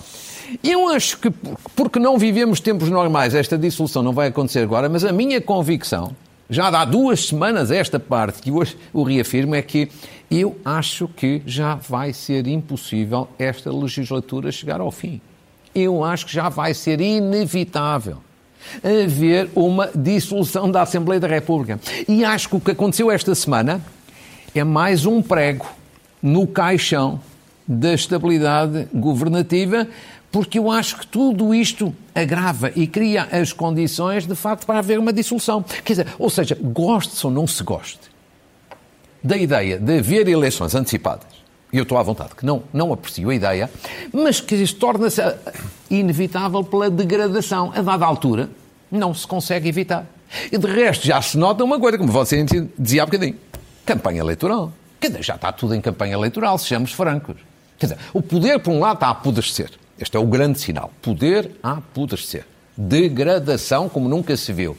eu 0.63 0.89
acho 0.89 1.17
que, 1.17 1.31
porque 1.75 1.99
não 1.99 2.17
vivemos 2.17 2.59
tempos 2.59 2.89
normais, 2.89 3.35
esta 3.35 3.57
dissolução 3.57 4.01
não 4.01 4.13
vai 4.13 4.27
acontecer 4.27 4.59
agora, 4.59 4.89
mas 4.89 5.03
a 5.03 5.11
minha 5.11 5.39
convicção, 5.39 6.15
já 6.49 6.67
há 6.67 6.85
duas 6.85 7.27
semanas 7.27 7.69
esta 7.69 7.99
parte, 7.99 8.41
que 8.41 8.51
hoje 8.51 8.77
o 8.91 9.03
reafirmo, 9.03 9.53
é 9.55 9.61
que 9.61 9.89
eu 10.31 10.57
acho 10.63 11.07
que 11.07 11.41
já 11.45 11.75
vai 11.75 12.13
ser 12.13 12.47
impossível 12.47 13.27
esta 13.37 13.71
legislatura 13.71 14.51
chegar 14.51 14.81
ao 14.81 14.91
fim. 14.91 15.21
Eu 15.73 16.03
acho 16.03 16.25
que 16.25 16.33
já 16.33 16.49
vai 16.49 16.73
ser 16.73 16.99
inevitável 16.99 18.17
haver 18.83 19.49
uma 19.55 19.89
dissolução 19.95 20.69
da 20.69 20.81
Assembleia 20.81 21.19
da 21.19 21.27
República. 21.27 21.79
E 22.07 22.25
acho 22.25 22.49
que 22.49 22.55
o 22.55 22.59
que 22.59 22.71
aconteceu 22.71 23.09
esta 23.09 23.33
semana 23.33 23.81
é 24.53 24.63
mais 24.63 25.05
um 25.05 25.21
prego 25.21 25.67
no 26.21 26.47
caixão 26.47 27.19
da 27.67 27.93
estabilidade 27.93 28.87
governativa, 28.93 29.87
porque 30.31 30.59
eu 30.59 30.71
acho 30.71 30.97
que 30.97 31.07
tudo 31.07 31.53
isto 31.53 31.93
agrava 32.13 32.71
e 32.75 32.87
cria 32.87 33.23
as 33.31 33.53
condições, 33.53 34.25
de 34.25 34.35
facto, 34.35 34.65
para 34.65 34.79
haver 34.79 34.99
uma 34.99 35.13
dissolução. 35.13 35.63
Quer 35.83 35.93
dizer, 35.93 36.07
ou 36.17 36.29
seja, 36.29 36.57
goste 36.61 37.25
ou 37.25 37.31
não 37.31 37.47
se 37.47 37.63
goste 37.63 38.09
da 39.23 39.37
ideia 39.37 39.77
de 39.77 39.99
haver 39.99 40.27
eleições 40.27 40.73
antecipadas, 40.75 41.27
e 41.71 41.77
eu 41.77 41.83
estou 41.83 41.97
à 41.97 42.03
vontade 42.03 42.35
que 42.35 42.45
não, 42.45 42.63
não 42.73 42.91
aprecio 42.91 43.29
a 43.29 43.35
ideia, 43.35 43.69
mas 44.11 44.41
que 44.41 44.55
isto 44.55 44.79
torna-se 44.79 45.21
inevitável 45.89 46.63
pela 46.63 46.89
degradação. 46.89 47.71
A 47.75 47.81
dada 47.81 48.05
altura, 48.05 48.49
não 48.91 49.13
se 49.13 49.27
consegue 49.27 49.69
evitar. 49.69 50.05
E 50.51 50.57
de 50.57 50.67
resto, 50.67 51.05
já 51.05 51.21
se 51.21 51.37
nota 51.37 51.63
uma 51.63 51.79
coisa, 51.79 51.97
como 51.97 52.11
você 52.11 52.43
dizia 52.77 53.03
há 53.03 53.05
bocadinho: 53.05 53.35
campanha 53.85 54.19
eleitoral. 54.19 54.71
Quer 54.99 55.07
dizer, 55.07 55.23
já 55.23 55.35
está 55.35 55.51
tudo 55.51 55.73
em 55.75 55.81
campanha 55.81 56.13
eleitoral, 56.13 56.57
sejamos 56.57 56.91
francos. 56.91 57.37
Quer 57.77 57.87
dizer, 57.87 57.99
o 58.13 58.21
poder, 58.21 58.59
por 58.59 58.71
um 58.71 58.79
lado, 58.79 58.95
está 58.95 59.07
a 59.07 59.11
apodrecer. 59.11 59.71
Este 59.97 60.15
é 60.17 60.19
o 60.19 60.25
grande 60.25 60.59
sinal. 60.59 60.91
Poder 61.01 61.51
a 61.63 61.73
apodrecer. 61.73 62.45
Degradação 62.75 63.89
como 63.89 64.07
nunca 64.09 64.35
se 64.35 64.51
viu. 64.53 64.75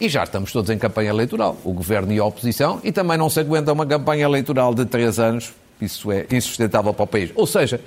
E 0.00 0.08
já 0.08 0.24
estamos 0.24 0.52
todos 0.52 0.70
em 0.70 0.78
campanha 0.78 1.10
eleitoral, 1.10 1.56
o 1.64 1.72
governo 1.72 2.12
e 2.12 2.18
a 2.18 2.24
oposição, 2.24 2.80
e 2.82 2.90
também 2.90 3.16
não 3.16 3.30
se 3.30 3.38
aguenta 3.38 3.72
uma 3.72 3.86
campanha 3.86 4.24
eleitoral 4.24 4.74
de 4.74 4.84
três 4.84 5.18
anos. 5.18 5.52
Isso 5.80 6.10
é 6.10 6.26
insustentável 6.30 6.92
para 6.92 7.04
o 7.04 7.06
país. 7.06 7.30
Ou 7.34 7.46
seja, 7.46 7.80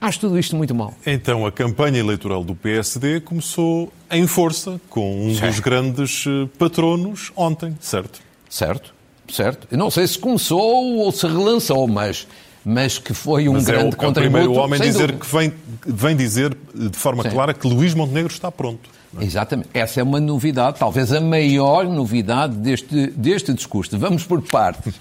acho 0.00 0.20
tudo 0.20 0.38
isto 0.38 0.56
muito 0.56 0.74
mal. 0.74 0.94
Então, 1.06 1.46
a 1.46 1.52
campanha 1.52 1.98
eleitoral 1.98 2.44
do 2.44 2.54
PSD 2.54 3.20
começou 3.20 3.92
em 4.10 4.26
força, 4.26 4.80
com 4.90 5.28
um 5.28 5.34
dos 5.34 5.60
grandes 5.60 6.24
eh, 6.26 6.48
patronos 6.58 7.32
ontem, 7.36 7.76
certo? 7.80 8.20
Certo, 8.48 8.94
certo. 9.32 9.68
Eu 9.70 9.78
não 9.78 9.90
sei 9.90 10.06
se 10.06 10.18
começou 10.18 10.96
ou 10.96 11.12
se 11.12 11.26
relançou, 11.26 11.86
mas 11.86 12.26
mas 12.64 12.98
que 12.98 13.14
foi 13.14 13.48
um 13.48 13.54
mas 13.54 13.64
grande 13.64 13.86
é 13.86 13.88
o, 13.88 13.96
contributo. 13.96 14.18
É 14.18 14.28
o 14.28 14.44
primeiro 14.44 14.52
homem 14.52 14.80
dizer 14.80 15.12
que 15.12 15.26
vem, 15.26 15.52
vem 15.86 16.14
dizer 16.14 16.54
de 16.74 16.98
forma 16.98 17.22
Sim. 17.22 17.30
clara 17.30 17.54
que 17.54 17.66
Luís 17.66 17.94
Montenegro 17.94 18.30
está 18.32 18.52
pronto. 18.52 18.90
É? 19.18 19.24
Exatamente. 19.24 19.70
Essa 19.72 20.00
é 20.00 20.02
uma 20.02 20.20
novidade, 20.20 20.78
talvez 20.78 21.12
a 21.12 21.20
maior 21.20 21.86
novidade 21.86 22.54
deste, 22.56 23.06
deste 23.08 23.54
discurso. 23.54 23.98
Vamos 23.98 24.24
por 24.24 24.42
partes. 24.42 24.94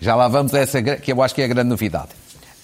Já 0.00 0.14
lá 0.14 0.28
vamos 0.28 0.52
a 0.52 0.58
essa 0.58 0.82
que 0.82 1.12
eu 1.12 1.22
acho 1.22 1.34
que 1.34 1.40
é 1.40 1.44
a 1.44 1.48
grande 1.48 1.70
novidade. 1.70 2.10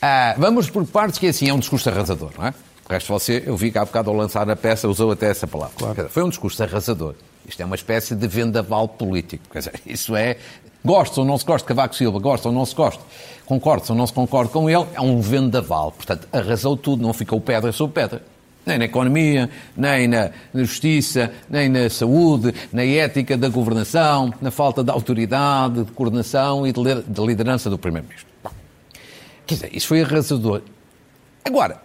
Ah, 0.03 0.35
vamos 0.37 0.69
por 0.69 0.85
partes, 0.87 1.19
que 1.19 1.27
assim 1.27 1.49
é 1.49 1.55
um 1.55 1.59
discurso 1.59 1.89
arrasador, 1.89 2.31
não 2.37 2.47
é? 2.47 2.55
O 2.89 2.93
resto 2.93 3.13
você, 3.13 3.43
eu 3.47 3.57
vi 3.57 3.71
que 3.71 3.79
há 3.79 3.85
bocado 3.85 4.11
ao 4.11 4.17
lançar 4.17 4.49
a 4.49 4.57
peça, 4.57 4.89
usou 4.89 5.11
até 5.11 5.31
essa 5.31 5.47
palavra. 5.47 5.75
Claro. 5.77 6.09
Foi 6.09 6.23
um 6.23 6.29
discurso 6.29 6.63
arrasador. 6.63 7.15
Isto 7.49 7.63
é 7.63 7.65
uma 7.65 7.75
espécie 7.75 8.15
de 8.15 8.29
vendaval 8.29 8.87
político. 8.87 9.45
Quer 9.51 9.59
dizer, 9.59 9.81
isso 9.87 10.15
é. 10.15 10.37
Gosta 10.85 11.21
ou 11.21 11.27
não 11.27 11.37
se 11.37 11.45
gosta 11.45 11.65
de 11.65 11.69
Cavaco 11.69 11.97
Silva, 11.97 12.19
gosta 12.21 12.49
ou 12.49 12.55
não 12.55 12.65
se 12.65 12.75
gosta, 12.75 13.03
concorda 13.45 13.85
ou 13.89 13.97
não 13.97 14.07
se 14.07 14.13
concorda 14.13 14.53
com 14.53 14.71
ele, 14.71 14.87
é 14.95 15.01
um 15.01 15.21
vendaval. 15.21 15.91
Portanto, 15.91 16.29
arrasou 16.33 16.77
tudo, 16.77 17.03
não 17.03 17.13
ficou 17.13 17.41
pedra 17.41 17.73
sobre 17.73 17.95
pedra 17.95 18.23
nem 18.69 18.79
na 18.79 18.85
economia, 18.85 19.49
nem 19.75 20.07
na 20.07 20.31
justiça, 20.55 21.33
nem 21.49 21.71
na 21.71 21.89
saúde, 21.89 22.55
na 22.71 22.85
ética 22.85 23.35
da 23.35 23.49
governação, 23.49 24.33
na 24.43 24.51
falta 24.51 24.85
de 24.85 24.91
autoridade, 24.91 25.85
de 25.85 25.93
coordenação 25.93 26.67
e 26.67 26.73
de 26.73 27.27
liderança 27.27 27.71
do 27.71 27.79
Primeiro-Ministro. 27.79 28.29
Quer 29.47 29.55
dizer, 29.55 29.71
isso 29.75 29.87
foi 29.87 30.03
arrasador. 30.03 30.61
Agora, 31.43 31.81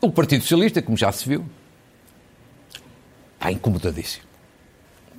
o 0.00 0.10
Partido 0.10 0.40
Socialista, 0.40 0.80
como 0.80 0.96
já 0.96 1.12
se 1.12 1.28
viu, 1.28 1.44
está 3.34 3.52
incomodadíssimo 3.52 4.31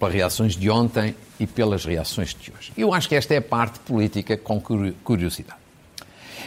pelas 0.03 0.13
reações 0.13 0.55
de 0.55 0.69
ontem 0.69 1.15
e 1.39 1.47
pelas 1.47 1.85
reações 1.85 2.35
de 2.35 2.51
hoje. 2.51 2.73
Eu 2.75 2.93
acho 2.93 3.07
que 3.07 3.15
esta 3.15 3.33
é 3.33 3.37
a 3.37 3.41
parte 3.41 3.79
política 3.79 4.35
com 4.35 4.61
curiosidade. 5.03 5.59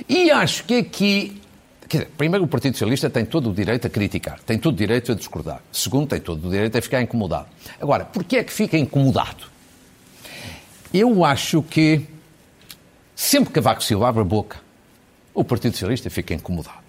E 0.09 0.31
acho 0.31 0.65
que 0.65 0.79
aqui 0.79 1.43
Quer 1.89 1.99
dizer, 1.99 2.11
primeiro, 2.19 2.45
o 2.45 2.49
Partido 2.49 2.73
Socialista 2.73 3.09
tem 3.09 3.25
todo 3.25 3.51
o 3.51 3.55
direito 3.55 3.87
a 3.87 3.91
criticar, 3.91 4.41
tem 4.41 4.59
todo 4.59 4.75
o 4.75 4.77
direito 4.77 5.13
a 5.13 5.15
discordar. 5.15 5.63
Segundo, 5.71 6.09
tem 6.09 6.21
todo 6.21 6.49
o 6.49 6.51
direito 6.51 6.77
a 6.77 6.83
ficar 6.83 7.01
incomodado. 7.01 7.47
Agora, 7.81 8.05
porquê 8.05 8.39
é 8.39 8.45
que 8.45 8.53
fica 8.53 8.77
incomodado? 8.77 9.45
Eu 10.93 11.25
acho 11.25 11.63
que 11.63 12.05
sempre 13.15 13.51
que 13.51 13.55
Cavaco 13.55 13.85
Silva 13.85 14.09
abre 14.09 14.23
a 14.23 14.25
boca, 14.25 14.59
o 15.33 15.45
Partido 15.45 15.75
Socialista 15.75 16.11
fica 16.11 16.35
incomodado. 16.35 16.86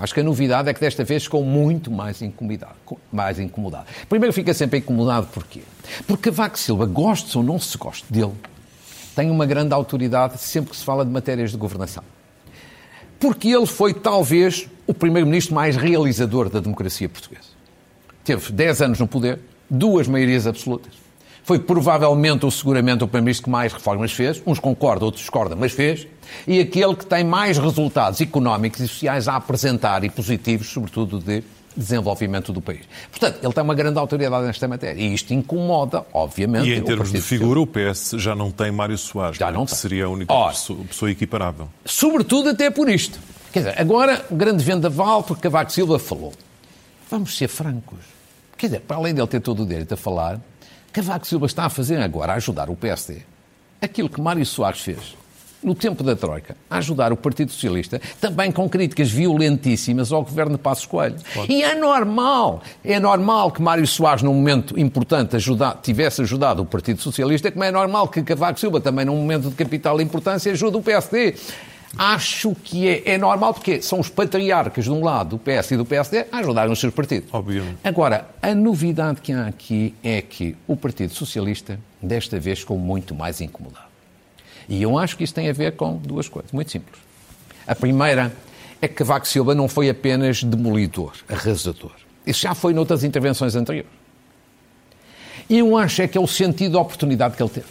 Acho 0.00 0.14
que 0.14 0.20
a 0.20 0.24
novidade 0.24 0.68
é 0.68 0.74
que 0.74 0.80
desta 0.80 1.04
vez 1.04 1.24
ficou 1.24 1.44
muito 1.44 1.90
mais 1.90 2.22
incomodado. 2.22 2.74
Mais 3.12 3.38
incomodado. 3.38 3.86
Primeiro 4.08 4.32
fica 4.32 4.54
sempre 4.54 4.78
incomodado 4.78 5.26
porquê? 5.28 5.62
Porque 6.06 6.30
Cavaco 6.30 6.58
Silva, 6.58 6.86
goste 6.86 7.36
ou 7.36 7.44
não 7.44 7.58
se 7.58 7.76
goste 7.76 8.10
dele, 8.10 8.32
tem 9.14 9.30
uma 9.30 9.44
grande 9.44 9.74
autoridade 9.74 10.38
sempre 10.38 10.70
que 10.70 10.76
se 10.76 10.84
fala 10.84 11.04
de 11.04 11.10
matérias 11.10 11.50
de 11.50 11.56
governação 11.56 12.02
porque 13.22 13.50
ele 13.50 13.66
foi 13.66 13.94
talvez 13.94 14.68
o 14.84 14.92
primeiro-ministro 14.92 15.54
mais 15.54 15.76
realizador 15.76 16.50
da 16.50 16.58
democracia 16.58 17.08
portuguesa. 17.08 17.50
Teve 18.24 18.50
10 18.50 18.82
anos 18.82 18.98
no 18.98 19.06
poder, 19.06 19.38
duas 19.70 20.08
maiorias 20.08 20.44
absolutas. 20.44 20.92
Foi 21.44 21.58
provavelmente 21.58 22.44
ou 22.44 22.50
seguramente 22.50 23.02
o 23.02 23.08
primeiro-ministro 23.08 23.44
que 23.44 23.50
mais 23.50 23.72
reformas 23.72 24.12
fez, 24.12 24.42
uns 24.46 24.58
concordam, 24.58 25.06
outros 25.06 25.22
discordam, 25.22 25.58
mas 25.58 25.72
fez, 25.72 26.06
e 26.46 26.60
aquele 26.60 26.94
que 26.94 27.04
tem 27.04 27.24
mais 27.24 27.58
resultados 27.58 28.20
económicos 28.20 28.80
e 28.80 28.88
sociais 28.88 29.26
a 29.26 29.36
apresentar 29.36 30.04
e 30.04 30.10
positivos, 30.10 30.68
sobretudo 30.68 31.18
de 31.18 31.42
desenvolvimento 31.76 32.52
do 32.52 32.60
país. 32.60 32.82
Portanto, 33.10 33.38
ele 33.42 33.52
tem 33.52 33.64
uma 33.64 33.74
grande 33.74 33.98
autoridade 33.98 34.46
nesta 34.46 34.68
matéria 34.68 35.00
e 35.00 35.14
isto 35.14 35.32
incomoda, 35.32 36.04
obviamente. 36.12 36.68
E 36.68 36.74
em 36.74 36.82
termos 36.82 37.10
de 37.10 37.20
figura, 37.20 37.60
o 37.60 37.66
PS 37.66 38.14
já 38.18 38.34
não 38.34 38.50
tem 38.50 38.70
Mário 38.70 38.96
Soares, 38.98 39.38
já 39.38 39.50
não, 39.50 39.64
que 39.64 39.74
seria 39.74 40.06
a 40.06 40.08
única 40.08 40.32
Ora, 40.32 40.52
pessoa, 40.52 40.84
pessoa 40.84 41.10
equiparável. 41.10 41.68
Sobretudo 41.84 42.50
até 42.50 42.70
por 42.70 42.88
isto. 42.88 43.18
Quer 43.52 43.60
dizer, 43.60 43.80
agora, 43.80 44.24
grande 44.30 44.62
vendaval, 44.64 45.22
porque 45.22 45.42
Cavaco 45.42 45.72
Silva 45.72 45.98
falou. 45.98 46.32
Vamos 47.10 47.36
ser 47.36 47.48
francos. 47.48 47.98
Quer 48.56 48.66
dizer, 48.66 48.80
para 48.80 48.96
além 48.96 49.12
dele 49.12 49.26
ter 49.26 49.40
todo 49.40 49.62
o 49.62 49.66
direito 49.66 49.92
a 49.92 49.96
falar, 49.96 50.40
Cavaco 50.92 51.26
Silva 51.26 51.46
está 51.46 51.64
a 51.64 51.70
fazer 51.70 52.00
agora, 52.00 52.32
a 52.32 52.36
ajudar 52.36 52.68
o 52.68 52.76
PSD, 52.76 53.22
aquilo 53.80 54.08
que 54.08 54.20
Mário 54.20 54.44
Soares 54.44 54.80
fez 54.80 55.22
no 55.62 55.74
tempo 55.74 56.02
da 56.02 56.16
Troika, 56.16 56.56
a 56.68 56.78
ajudar 56.78 57.12
o 57.12 57.16
Partido 57.16 57.52
Socialista, 57.52 58.00
também 58.20 58.50
com 58.50 58.68
críticas 58.68 59.10
violentíssimas 59.10 60.10
ao 60.10 60.22
governo 60.22 60.56
de 60.56 60.58
Passos 60.58 60.86
Coelho. 60.86 61.16
Pode. 61.32 61.52
E 61.52 61.62
é 61.62 61.74
normal, 61.74 62.62
é 62.84 62.98
normal 62.98 63.50
que 63.52 63.62
Mário 63.62 63.86
Soares, 63.86 64.22
num 64.22 64.34
momento 64.34 64.78
importante, 64.78 65.36
ajuda, 65.36 65.76
tivesse 65.80 66.20
ajudado 66.22 66.62
o 66.62 66.66
Partido 66.66 67.00
Socialista, 67.00 67.50
como 67.50 67.62
é 67.62 67.70
normal 67.70 68.08
que 68.08 68.22
Cavaco 68.22 68.58
Silva, 68.58 68.80
também 68.80 69.04
num 69.04 69.16
momento 69.16 69.50
de 69.50 69.54
capital 69.54 70.00
importância, 70.00 70.50
ajude 70.50 70.76
o 70.76 70.82
PSD. 70.82 71.36
Acho 71.96 72.54
que 72.54 72.88
é, 72.88 73.12
é, 73.12 73.18
normal, 73.18 73.52
porque 73.52 73.82
são 73.82 74.00
os 74.00 74.08
patriarcas 74.08 74.84
de 74.84 74.90
um 74.90 75.04
lado, 75.04 75.36
do 75.36 75.38
PS 75.38 75.72
e 75.72 75.76
do 75.76 75.84
PSD, 75.84 76.26
a 76.32 76.38
ajudarem 76.38 76.72
os 76.72 76.80
seus 76.80 76.94
partidos. 76.94 77.28
Obviamente. 77.32 77.78
Agora, 77.84 78.28
a 78.40 78.54
novidade 78.54 79.20
que 79.20 79.32
há 79.32 79.46
aqui 79.46 79.94
é 80.02 80.22
que 80.22 80.56
o 80.66 80.74
Partido 80.74 81.12
Socialista, 81.12 81.78
desta 82.00 82.40
vez, 82.40 82.60
ficou 82.60 82.78
muito 82.78 83.14
mais 83.14 83.40
incomodado. 83.40 83.92
E 84.68 84.80
eu 84.82 84.98
acho 84.98 85.16
que 85.16 85.24
isso 85.24 85.34
tem 85.34 85.50
a 85.50 85.52
ver 85.52 85.76
com 85.76 85.96
duas 85.96 86.28
coisas, 86.28 86.50
muito 86.50 86.70
simples. 86.70 86.98
A 87.66 87.74
primeira 87.74 88.32
é 88.80 88.88
que 88.88 88.94
Cavaco 88.94 89.28
Silva 89.28 89.54
não 89.54 89.68
foi 89.68 89.90
apenas 89.90 90.42
demolidor, 90.42 91.12
arrasador. 91.28 91.92
Isso 92.26 92.40
já 92.40 92.54
foi 92.54 92.72
noutras 92.72 93.04
intervenções 93.04 93.54
anteriores. 93.54 93.90
E 95.48 95.58
eu 95.58 95.76
acho 95.76 96.00
é 96.00 96.08
que 96.08 96.16
é 96.16 96.20
o 96.20 96.26
sentido 96.26 96.72
da 96.72 96.80
oportunidade 96.80 97.36
que 97.36 97.42
ele 97.42 97.50
teve. 97.50 97.66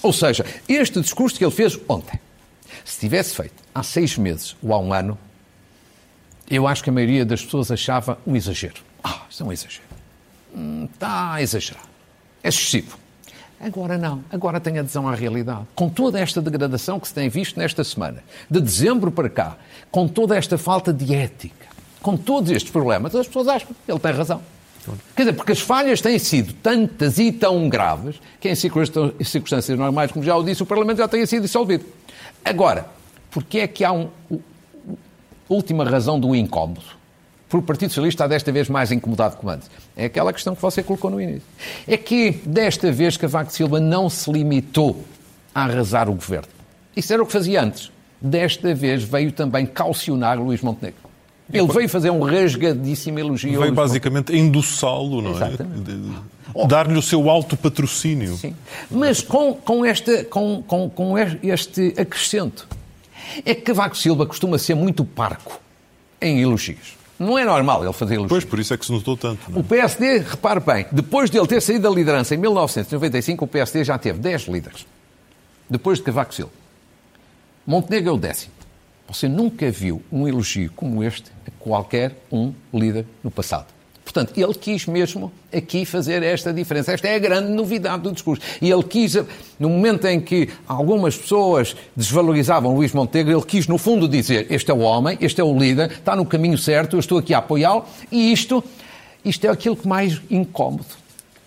Ou 0.00 0.12
seja, 0.12 0.44
este 0.68 1.00
discurso 1.00 1.36
que 1.36 1.44
ele 1.44 1.50
fez 1.50 1.78
ontem, 1.88 2.20
se 2.84 3.00
tivesse 3.00 3.34
feito 3.34 3.63
há 3.74 3.82
seis 3.82 4.16
meses 4.16 4.56
ou 4.62 4.72
há 4.72 4.78
um 4.78 4.92
ano, 4.92 5.18
eu 6.48 6.66
acho 6.66 6.82
que 6.82 6.90
a 6.90 6.92
maioria 6.92 7.24
das 7.24 7.42
pessoas 7.42 7.70
achava 7.70 8.18
um 8.26 8.36
exagero. 8.36 8.76
Ah, 9.02 9.22
isso 9.28 9.42
é 9.42 9.46
um 9.46 9.52
exagero. 9.52 9.84
Hum, 10.54 10.88
está 10.92 11.32
a 11.32 11.42
exagerar. 11.42 11.84
É 12.42 12.48
excessivo. 12.48 12.98
Agora 13.60 13.96
não, 13.96 14.22
agora 14.30 14.60
tem 14.60 14.78
adesão 14.78 15.08
à 15.08 15.14
realidade. 15.14 15.62
Com 15.74 15.88
toda 15.88 16.20
esta 16.20 16.42
degradação 16.42 17.00
que 17.00 17.08
se 17.08 17.14
tem 17.14 17.28
visto 17.28 17.58
nesta 17.58 17.82
semana, 17.82 18.22
de 18.50 18.60
dezembro 18.60 19.10
para 19.10 19.28
cá, 19.30 19.56
com 19.90 20.06
toda 20.06 20.36
esta 20.36 20.58
falta 20.58 20.92
de 20.92 21.14
ética, 21.14 21.66
com 22.02 22.16
todos 22.16 22.50
estes 22.50 22.70
problemas, 22.70 23.14
as 23.14 23.26
pessoas 23.26 23.48
acham 23.48 23.68
que 23.68 23.90
ele 23.90 23.98
tem 23.98 24.12
razão. 24.12 24.42
Quer 25.16 25.22
dizer, 25.22 25.32
porque 25.32 25.52
as 25.52 25.60
falhas 25.60 26.02
têm 26.02 26.18
sido 26.18 26.52
tantas 26.52 27.18
e 27.18 27.32
tão 27.32 27.70
graves 27.70 28.20
que 28.38 28.50
em 28.50 28.54
circunstâncias 28.54 29.78
normais, 29.78 30.12
como 30.12 30.22
já 30.22 30.36
o 30.36 30.42
disse, 30.42 30.62
o 30.62 30.66
Parlamento 30.66 30.98
já 30.98 31.08
tenha 31.08 31.26
sido 31.26 31.44
dissolvido. 31.44 31.86
Agora, 32.44 32.86
porque 33.34 33.58
é 33.58 33.66
que 33.66 33.82
há 33.82 33.90
uma 33.90 34.12
última 35.48 35.84
razão 35.84 36.20
do 36.20 36.36
incómodo? 36.36 36.80
Porque 37.48 37.64
o 37.64 37.66
Partido 37.66 37.90
Socialista 37.90 38.22
está 38.22 38.28
desta 38.28 38.52
vez 38.52 38.68
mais 38.68 38.92
incomodado 38.92 39.36
que 39.36 39.48
antes. 39.48 39.68
É 39.96 40.04
aquela 40.04 40.32
questão 40.32 40.54
que 40.54 40.62
você 40.62 40.84
colocou 40.84 41.10
no 41.10 41.20
início. 41.20 41.42
É 41.86 41.96
que 41.96 42.30
desta 42.46 42.92
vez 42.92 43.16
Cavaco 43.16 43.52
Silva 43.52 43.80
não 43.80 44.08
se 44.08 44.30
limitou 44.30 45.04
a 45.52 45.64
arrasar 45.64 46.08
o 46.08 46.14
governo. 46.14 46.46
Isso 46.96 47.12
era 47.12 47.20
o 47.24 47.26
que 47.26 47.32
fazia 47.32 47.60
antes. 47.60 47.90
Desta 48.20 48.72
vez 48.72 49.02
veio 49.02 49.32
também 49.32 49.66
calcionar 49.66 50.40
Luís 50.40 50.62
Montenegro. 50.62 51.00
Ele 51.52 51.66
veio 51.66 51.88
fazer 51.88 52.10
um 52.10 52.22
rasgadíssimo 52.22 53.18
elogio. 53.18 53.60
Veio 53.60 53.74
basicamente 53.74 54.34
endossá-lo, 54.34 55.20
não 55.20 55.32
é? 55.32 55.48
Exatamente. 55.48 55.90
é? 56.54 56.66
Dar-lhe 56.68 56.96
o 56.96 57.02
seu 57.02 57.28
alto 57.28 57.56
patrocínio. 57.56 58.36
Sim. 58.36 58.54
Mas 58.88 59.20
com, 59.20 59.54
com, 59.54 59.84
esta, 59.84 60.24
com, 60.24 60.62
com, 60.62 60.88
com 60.88 61.18
este 61.18 61.94
acrescento. 61.98 62.68
É 63.44 63.54
que 63.54 63.62
Cavaco 63.62 63.96
Silva 63.96 64.26
costuma 64.26 64.58
ser 64.58 64.74
muito 64.74 65.04
parco 65.04 65.60
em 66.20 66.40
elogios. 66.40 66.96
Não 67.18 67.38
é 67.38 67.44
normal 67.44 67.84
ele 67.84 67.92
fazer 67.92 68.14
elogios. 68.14 68.30
Pois, 68.30 68.44
por 68.44 68.58
isso 68.58 68.74
é 68.74 68.76
que 68.76 68.84
se 68.84 68.92
notou 68.92 69.16
tanto. 69.16 69.40
É? 69.54 69.58
O 69.58 69.62
PSD, 69.62 70.18
repare 70.18 70.60
bem, 70.60 70.86
depois 70.90 71.30
de 71.30 71.38
ele 71.38 71.46
ter 71.46 71.60
saído 71.60 71.88
da 71.88 71.90
liderança 71.94 72.34
em 72.34 72.38
1995, 72.38 73.44
o 73.44 73.48
PSD 73.48 73.84
já 73.84 73.96
teve 73.98 74.18
10 74.18 74.42
líderes. 74.48 74.86
Depois 75.70 75.98
de 75.98 76.04
Cavaco 76.04 76.34
Silva. 76.34 76.52
Montenegro 77.66 78.10
é 78.10 78.12
o 78.12 78.18
décimo. 78.18 78.52
Você 79.08 79.28
nunca 79.28 79.70
viu 79.70 80.02
um 80.10 80.26
elogio 80.26 80.70
como 80.74 81.04
este 81.04 81.30
a 81.46 81.50
qualquer 81.58 82.16
um 82.32 82.52
líder 82.72 83.06
no 83.22 83.30
passado. 83.30 83.66
Portanto, 84.04 84.32
ele 84.36 84.54
quis 84.54 84.86
mesmo 84.86 85.32
aqui 85.52 85.84
fazer 85.84 86.22
esta 86.22 86.52
diferença. 86.52 86.92
Esta 86.92 87.08
é 87.08 87.14
a 87.14 87.18
grande 87.18 87.50
novidade 87.50 88.02
do 88.02 88.12
discurso. 88.12 88.42
E 88.60 88.70
ele 88.70 88.82
quis, 88.82 89.16
no 89.58 89.70
momento 89.70 90.06
em 90.06 90.20
que 90.20 90.50
algumas 90.68 91.16
pessoas 91.16 91.74
desvalorizavam 91.96 92.74
Luís 92.74 92.92
Montenegro, 92.92 93.32
ele 93.32 93.46
quis, 93.46 93.66
no 93.66 93.78
fundo, 93.78 94.06
dizer: 94.06 94.46
este 94.50 94.70
é 94.70 94.74
o 94.74 94.80
homem, 94.80 95.16
este 95.20 95.40
é 95.40 95.44
o 95.44 95.58
líder, 95.58 95.90
está 95.90 96.14
no 96.14 96.26
caminho 96.26 96.58
certo, 96.58 96.96
eu 96.96 97.00
estou 97.00 97.18
aqui 97.18 97.32
a 97.32 97.38
apoiá-lo, 97.38 97.84
e 98.12 98.30
isto, 98.30 98.62
isto 99.24 99.46
é 99.46 99.50
aquilo 99.50 99.76
que 99.76 99.88
mais 99.88 100.20
incómodo 100.30 101.03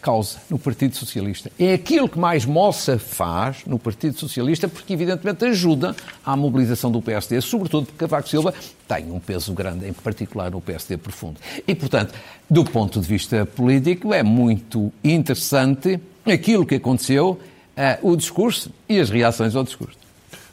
causa 0.07 0.37
no 0.49 0.57
Partido 0.57 0.95
Socialista. 0.95 1.51
É 1.59 1.73
aquilo 1.73 2.07
que 2.07 2.17
mais 2.17 2.45
moça 2.45 2.97
faz 2.97 3.65
no 3.67 3.77
Partido 3.77 4.17
Socialista, 4.17 4.65
porque 4.65 4.93
evidentemente 4.93 5.43
ajuda 5.43 5.93
à 6.25 6.33
mobilização 6.33 6.89
do 6.89 7.01
PSD, 7.01 7.41
sobretudo 7.41 7.87
porque 7.87 7.99
Cavaco 7.99 8.29
Silva 8.29 8.53
tem 8.87 9.11
um 9.11 9.19
peso 9.19 9.51
grande, 9.51 9.85
em 9.85 9.91
particular 9.91 10.49
no 10.49 10.61
PSD 10.61 10.95
profundo. 10.95 11.41
E, 11.67 11.75
portanto, 11.75 12.13
do 12.49 12.63
ponto 12.63 13.01
de 13.01 13.05
vista 13.05 13.45
político, 13.45 14.13
é 14.13 14.23
muito 14.23 14.93
interessante 15.03 15.99
aquilo 16.25 16.65
que 16.65 16.75
aconteceu, 16.75 17.31
uh, 17.31 18.09
o 18.09 18.15
discurso 18.15 18.71
e 18.87 19.01
as 19.01 19.09
reações 19.09 19.57
ao 19.57 19.63
discurso. 19.65 20.06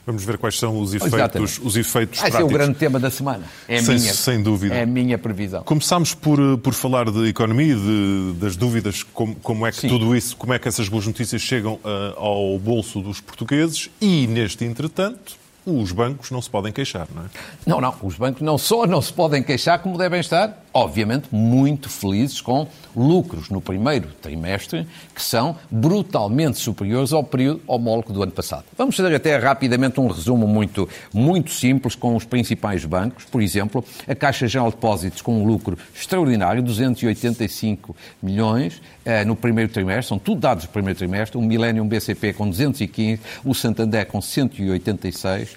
Vamos 0.05 0.23
ver 0.23 0.37
quais 0.37 0.59
são 0.59 0.79
os 0.79 0.93
efeitos, 0.93 1.59
os 1.63 1.75
efeitos 1.75 2.19
Esse 2.19 2.29
práticos. 2.29 2.39
é 2.39 2.43
o 2.43 2.47
grande 2.47 2.77
tema 2.77 2.99
da 2.99 3.09
semana. 3.09 3.43
É 3.67 3.81
sem, 3.81 3.97
minha, 3.97 4.13
sem 4.13 4.43
dúvida. 4.43 4.75
É 4.75 4.83
a 4.83 4.85
minha 4.85 5.17
previsão. 5.17 5.63
Começámos 5.63 6.13
por, 6.13 6.39
por 6.59 6.73
falar 6.73 7.09
de 7.09 7.27
economia, 7.27 7.75
de, 7.75 8.33
das 8.39 8.55
dúvidas, 8.55 9.01
como, 9.01 9.35
como 9.35 9.65
é 9.65 9.71
que 9.71 9.79
Sim. 9.79 9.87
tudo 9.87 10.15
isso, 10.15 10.37
como 10.37 10.53
é 10.53 10.59
que 10.59 10.67
essas 10.67 10.87
boas 10.87 11.07
notícias 11.07 11.41
chegam 11.41 11.73
uh, 11.75 12.17
ao 12.17 12.59
bolso 12.59 13.01
dos 13.01 13.19
portugueses 13.19 13.89
e, 13.99 14.27
neste 14.27 14.63
entretanto, 14.63 15.33
os 15.65 15.91
bancos 15.91 16.29
não 16.29 16.41
se 16.41 16.49
podem 16.49 16.71
queixar, 16.71 17.07
não 17.13 17.23
é? 17.23 17.25
Não, 17.65 17.81
não. 17.81 17.95
Os 18.03 18.15
bancos 18.15 18.41
não 18.41 18.57
só 18.57 18.85
não 18.85 19.01
se 19.01 19.11
podem 19.11 19.41
queixar, 19.41 19.79
como 19.79 19.97
devem 19.97 20.19
estar, 20.19 20.63
obviamente, 20.73 21.27
muito 21.31 21.89
felizes 21.89 22.39
com 22.39 22.67
lucros 22.95 23.49
no 23.49 23.59
primeiro 23.59 24.09
trimestre 24.21 24.87
que 25.13 25.21
são 25.21 25.55
brutalmente 25.69 26.57
superiores 26.57 27.11
ao 27.11 27.23
período 27.23 27.61
homólogo 27.67 28.13
do 28.13 28.21
ano 28.21 28.31
passado. 28.31 28.65
Vamos 28.77 28.95
fazer 28.95 29.13
até 29.15 29.37
rapidamente 29.37 29.99
um 29.99 30.07
resumo 30.07 30.47
muito, 30.47 30.87
muito 31.13 31.51
simples 31.51 31.95
com 31.95 32.15
os 32.15 32.25
principais 32.25 32.85
bancos. 32.85 33.25
Por 33.25 33.41
exemplo, 33.41 33.83
a 34.07 34.13
Caixa 34.15 34.47
Geral 34.47 34.69
de 34.69 34.75
Depósitos 34.75 35.21
com 35.21 35.41
um 35.41 35.45
lucro 35.45 35.77
extraordinário, 35.93 36.61
285 36.61 37.95
milhões 38.21 38.81
eh, 39.03 39.25
no 39.25 39.35
primeiro 39.35 39.71
trimestre, 39.71 40.07
são 40.07 40.19
tudo 40.19 40.41
dados 40.41 40.65
do 40.65 40.69
primeiro 40.69 40.97
trimestre, 40.97 41.37
o 41.37 41.41
Millennium 41.41 41.87
BCP 41.87 42.33
com 42.33 42.49
215, 42.49 43.21
o 43.43 43.53
Santander 43.53 44.05
com 44.05 44.21
186, 44.21 45.54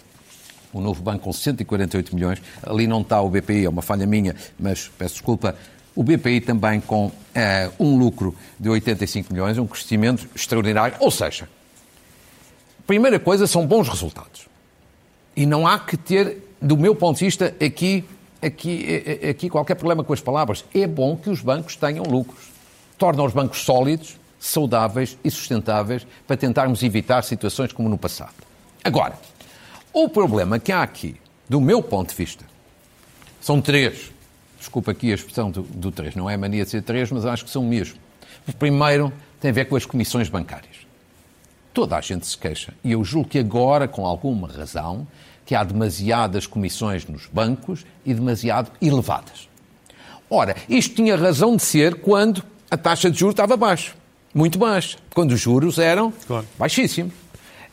o 0.72 0.80
novo 0.80 1.02
banco 1.02 1.24
com 1.24 1.32
148 1.32 2.14
milhões, 2.14 2.42
ali 2.62 2.86
não 2.86 3.00
está 3.00 3.20
o 3.20 3.28
BPI, 3.28 3.64
é 3.64 3.68
uma 3.68 3.82
falha 3.82 4.06
minha, 4.06 4.34
mas 4.58 4.90
peço 4.98 5.14
desculpa, 5.14 5.54
o 5.94 6.02
BPI 6.02 6.40
também 6.40 6.80
com 6.80 7.06
uh, 7.06 7.12
um 7.80 7.98
lucro 7.98 8.34
de 8.58 8.68
85 8.68 9.32
milhões, 9.32 9.58
um 9.58 9.66
crescimento 9.66 10.28
extraordinário. 10.34 10.96
Ou 11.00 11.10
seja, 11.10 11.48
primeira 12.86 13.18
coisa, 13.18 13.46
são 13.48 13.66
bons 13.66 13.88
resultados. 13.88 14.46
E 15.34 15.44
não 15.44 15.66
há 15.66 15.78
que 15.78 15.96
ter, 15.96 16.38
do 16.62 16.76
meu 16.76 16.94
ponto 16.94 17.18
de 17.18 17.24
vista, 17.24 17.54
aqui, 17.64 18.04
aqui, 18.40 18.84
eh, 18.86 19.18
eh, 19.22 19.30
aqui 19.30 19.50
qualquer 19.50 19.74
problema 19.74 20.04
com 20.04 20.12
as 20.12 20.20
palavras. 20.20 20.64
É 20.72 20.86
bom 20.86 21.16
que 21.16 21.30
os 21.30 21.40
bancos 21.40 21.74
tenham 21.74 22.04
lucros. 22.04 22.48
Torna 22.96 23.22
os 23.24 23.32
bancos 23.32 23.64
sólidos, 23.64 24.16
saudáveis 24.38 25.18
e 25.24 25.30
sustentáveis 25.30 26.06
para 26.26 26.36
tentarmos 26.36 26.82
evitar 26.82 27.22
situações 27.22 27.72
como 27.72 27.88
no 27.88 27.98
passado. 27.98 28.34
Agora, 28.84 29.18
o 30.04 30.08
problema 30.08 30.60
que 30.60 30.70
há 30.70 30.80
aqui, 30.80 31.16
do 31.48 31.60
meu 31.60 31.82
ponto 31.82 32.10
de 32.10 32.14
vista, 32.14 32.44
são 33.40 33.60
três. 33.60 34.12
Desculpa 34.56 34.92
aqui 34.92 35.10
a 35.10 35.14
expressão 35.16 35.50
do, 35.50 35.62
do 35.62 35.90
três, 35.90 36.14
não 36.14 36.30
é 36.30 36.36
mania 36.36 36.64
de 36.64 36.70
ser 36.70 36.82
três, 36.82 37.10
mas 37.10 37.26
acho 37.26 37.44
que 37.44 37.50
são 37.50 37.64
mesmo. 37.64 37.98
O 38.46 38.52
primeiro 38.52 39.12
tem 39.40 39.50
a 39.50 39.54
ver 39.54 39.64
com 39.64 39.74
as 39.74 39.84
comissões 39.84 40.28
bancárias. 40.28 40.76
Toda 41.74 41.96
a 41.96 42.00
gente 42.00 42.28
se 42.28 42.38
queixa, 42.38 42.74
e 42.84 42.92
eu 42.92 43.02
julgo 43.02 43.28
que 43.28 43.40
agora, 43.40 43.88
com 43.88 44.06
alguma 44.06 44.46
razão, 44.46 45.04
que 45.44 45.54
há 45.54 45.64
demasiadas 45.64 46.46
comissões 46.46 47.04
nos 47.04 47.26
bancos 47.26 47.84
e 48.06 48.14
demasiado 48.14 48.70
elevadas. 48.80 49.48
Ora, 50.30 50.54
isto 50.68 50.94
tinha 50.94 51.16
razão 51.16 51.56
de 51.56 51.62
ser 51.62 51.96
quando 51.96 52.44
a 52.70 52.76
taxa 52.76 53.10
de 53.10 53.18
juros 53.18 53.32
estava 53.32 53.56
baixa, 53.56 53.94
muito 54.32 54.58
baixa, 54.60 54.96
quando 55.12 55.32
os 55.32 55.40
juros 55.40 55.76
eram 55.76 56.12
claro. 56.26 56.46
baixíssimos. 56.56 57.14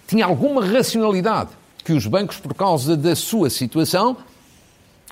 Tinha 0.08 0.26
alguma 0.26 0.66
racionalidade 0.66 1.50
que 1.86 1.93
os 1.93 2.08
bancos, 2.08 2.38
por 2.38 2.56
causa 2.56 2.98
da 2.98 3.15
sua 3.15 3.48
situação, 3.48 4.17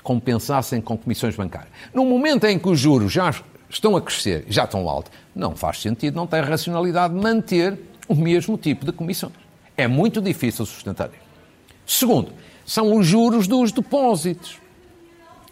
compensassem 0.02 0.80
com 0.80 0.98
comissões 0.98 1.36
bancárias. 1.36 1.70
No 1.94 2.04
momento 2.04 2.44
em 2.46 2.58
que 2.58 2.68
os 2.68 2.80
juros 2.80 3.12
já 3.12 3.32
estão 3.70 3.96
a 3.96 4.02
crescer, 4.02 4.44
já 4.48 4.64
estão 4.64 4.88
altos, 4.88 5.12
não 5.34 5.54
faz 5.54 5.80
sentido, 5.80 6.16
não 6.16 6.26
tem 6.26 6.40
racionalidade 6.40 7.14
manter 7.14 7.78
o 8.08 8.14
mesmo 8.14 8.58
tipo 8.58 8.84
de 8.84 8.90
comissões. 8.90 9.32
É 9.76 9.86
muito 9.86 10.20
difícil 10.20 10.66
sustentar 10.66 11.08
isso. 11.08 11.24
Segundo, 11.86 12.32
são 12.66 12.96
os 12.96 13.06
juros 13.06 13.46
dos 13.46 13.70
depósitos, 13.70 14.58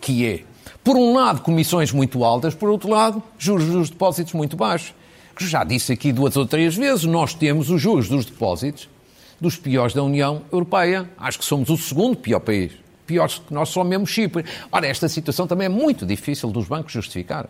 que 0.01 0.27
é, 0.27 0.43
por 0.83 0.97
um 0.97 1.15
lado, 1.15 1.41
comissões 1.43 1.93
muito 1.93 2.25
altas, 2.25 2.53
por 2.53 2.69
outro 2.69 2.91
lado, 2.91 3.23
juros 3.39 3.67
dos 3.67 3.91
depósitos 3.91 4.33
muito 4.33 4.57
baixos. 4.57 4.93
Já 5.39 5.63
disse 5.63 5.93
aqui 5.93 6.13
duas 6.13 6.37
ou 6.37 6.47
três 6.47 6.75
vezes, 6.75 7.05
nós 7.05 7.33
temos 7.33 7.71
os 7.71 7.81
juros 7.81 8.09
dos 8.09 8.27
depósitos 8.27 8.89
dos 9.43 9.57
piores 9.57 9.93
da 9.93 10.03
União 10.03 10.43
Europeia. 10.53 11.11
Acho 11.19 11.41
que 11.41 11.45
somos 11.45 11.69
o 11.69 11.77
segundo 11.77 12.17
pior 12.17 12.41
país. 12.41 12.73
Piores 13.05 13.39
que 13.47 13.53
nós 13.53 13.69
só 13.69 13.83
mesmo 13.83 14.07
Chipre. 14.07 14.45
Ora, 14.71 14.87
esta 14.87 15.09
situação 15.09 15.47
também 15.47 15.67
é 15.67 15.69
muito 15.69 16.07
difícil 16.07 16.49
dos 16.51 16.69
bancos 16.69 16.93
justificar. 16.93 17.49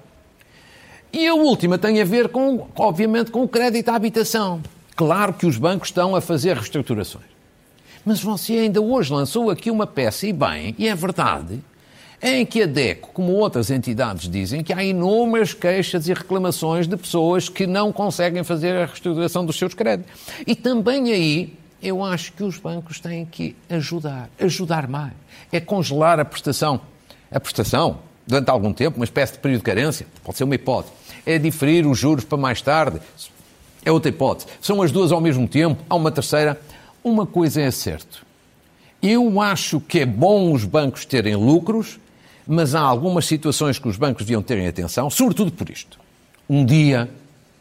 E 1.12 1.26
a 1.26 1.34
última 1.34 1.76
tem 1.76 2.00
a 2.00 2.04
ver 2.04 2.30
com, 2.30 2.66
obviamente, 2.74 3.30
com 3.30 3.42
o 3.42 3.48
crédito 3.48 3.90
à 3.90 3.94
habitação. 3.94 4.62
Claro 4.96 5.34
que 5.34 5.44
os 5.44 5.58
bancos 5.58 5.88
estão 5.88 6.16
a 6.16 6.22
fazer 6.22 6.56
reestruturações. 6.56 7.26
Mas 8.04 8.20
você 8.20 8.54
ainda 8.54 8.80
hoje 8.80 9.12
lançou 9.12 9.50
aqui 9.50 9.70
uma 9.70 9.86
peça, 9.86 10.26
e 10.26 10.32
bem, 10.32 10.74
e 10.78 10.88
é 10.88 10.94
verdade, 10.94 11.60
em 12.22 12.46
que 12.46 12.62
a 12.62 12.66
DECO, 12.66 13.10
como 13.12 13.32
outras 13.32 13.70
entidades 13.70 14.28
dizem, 14.28 14.64
que 14.64 14.72
há 14.72 14.82
inúmeras 14.82 15.52
queixas 15.52 16.08
e 16.08 16.14
reclamações 16.14 16.88
de 16.88 16.96
pessoas 16.96 17.48
que 17.48 17.66
não 17.66 17.92
conseguem 17.92 18.42
fazer 18.42 18.74
a 18.76 18.86
reestruturação 18.86 19.44
dos 19.44 19.56
seus 19.56 19.74
créditos. 19.74 20.12
E 20.46 20.54
também 20.54 21.12
aí 21.12 21.61
eu 21.82 22.04
acho 22.04 22.32
que 22.32 22.44
os 22.44 22.56
bancos 22.58 23.00
têm 23.00 23.26
que 23.26 23.56
ajudar, 23.68 24.30
ajudar 24.38 24.86
mais. 24.86 25.12
É 25.50 25.58
congelar 25.58 26.20
a 26.20 26.24
prestação. 26.24 26.80
A 27.30 27.40
prestação, 27.40 27.98
durante 28.26 28.48
algum 28.50 28.72
tempo, 28.72 28.96
uma 28.96 29.04
espécie 29.04 29.32
de 29.32 29.40
período 29.40 29.60
de 29.60 29.64
carência, 29.64 30.06
pode 30.22 30.38
ser 30.38 30.44
uma 30.44 30.54
hipótese. 30.54 30.92
É 31.26 31.38
diferir 31.38 31.86
os 31.86 31.98
juros 31.98 32.24
para 32.24 32.38
mais 32.38 32.62
tarde, 32.62 33.00
é 33.84 33.90
outra 33.90 34.10
hipótese. 34.10 34.46
São 34.60 34.80
as 34.80 34.92
duas 34.92 35.10
ao 35.10 35.20
mesmo 35.20 35.48
tempo, 35.48 35.82
há 35.90 35.96
uma 35.96 36.12
terceira. 36.12 36.60
Uma 37.02 37.26
coisa 37.26 37.60
é 37.60 37.70
certo. 37.70 38.24
Eu 39.02 39.40
acho 39.40 39.80
que 39.80 40.00
é 40.00 40.06
bom 40.06 40.52
os 40.52 40.64
bancos 40.64 41.04
terem 41.04 41.34
lucros, 41.34 41.98
mas 42.46 42.76
há 42.76 42.80
algumas 42.80 43.26
situações 43.26 43.76
que 43.76 43.88
os 43.88 43.96
bancos 43.96 44.24
deviam 44.24 44.40
terem 44.40 44.68
atenção, 44.68 45.10
sobretudo 45.10 45.50
por 45.50 45.68
isto. 45.68 45.98
Um 46.48 46.64
dia, 46.64 47.10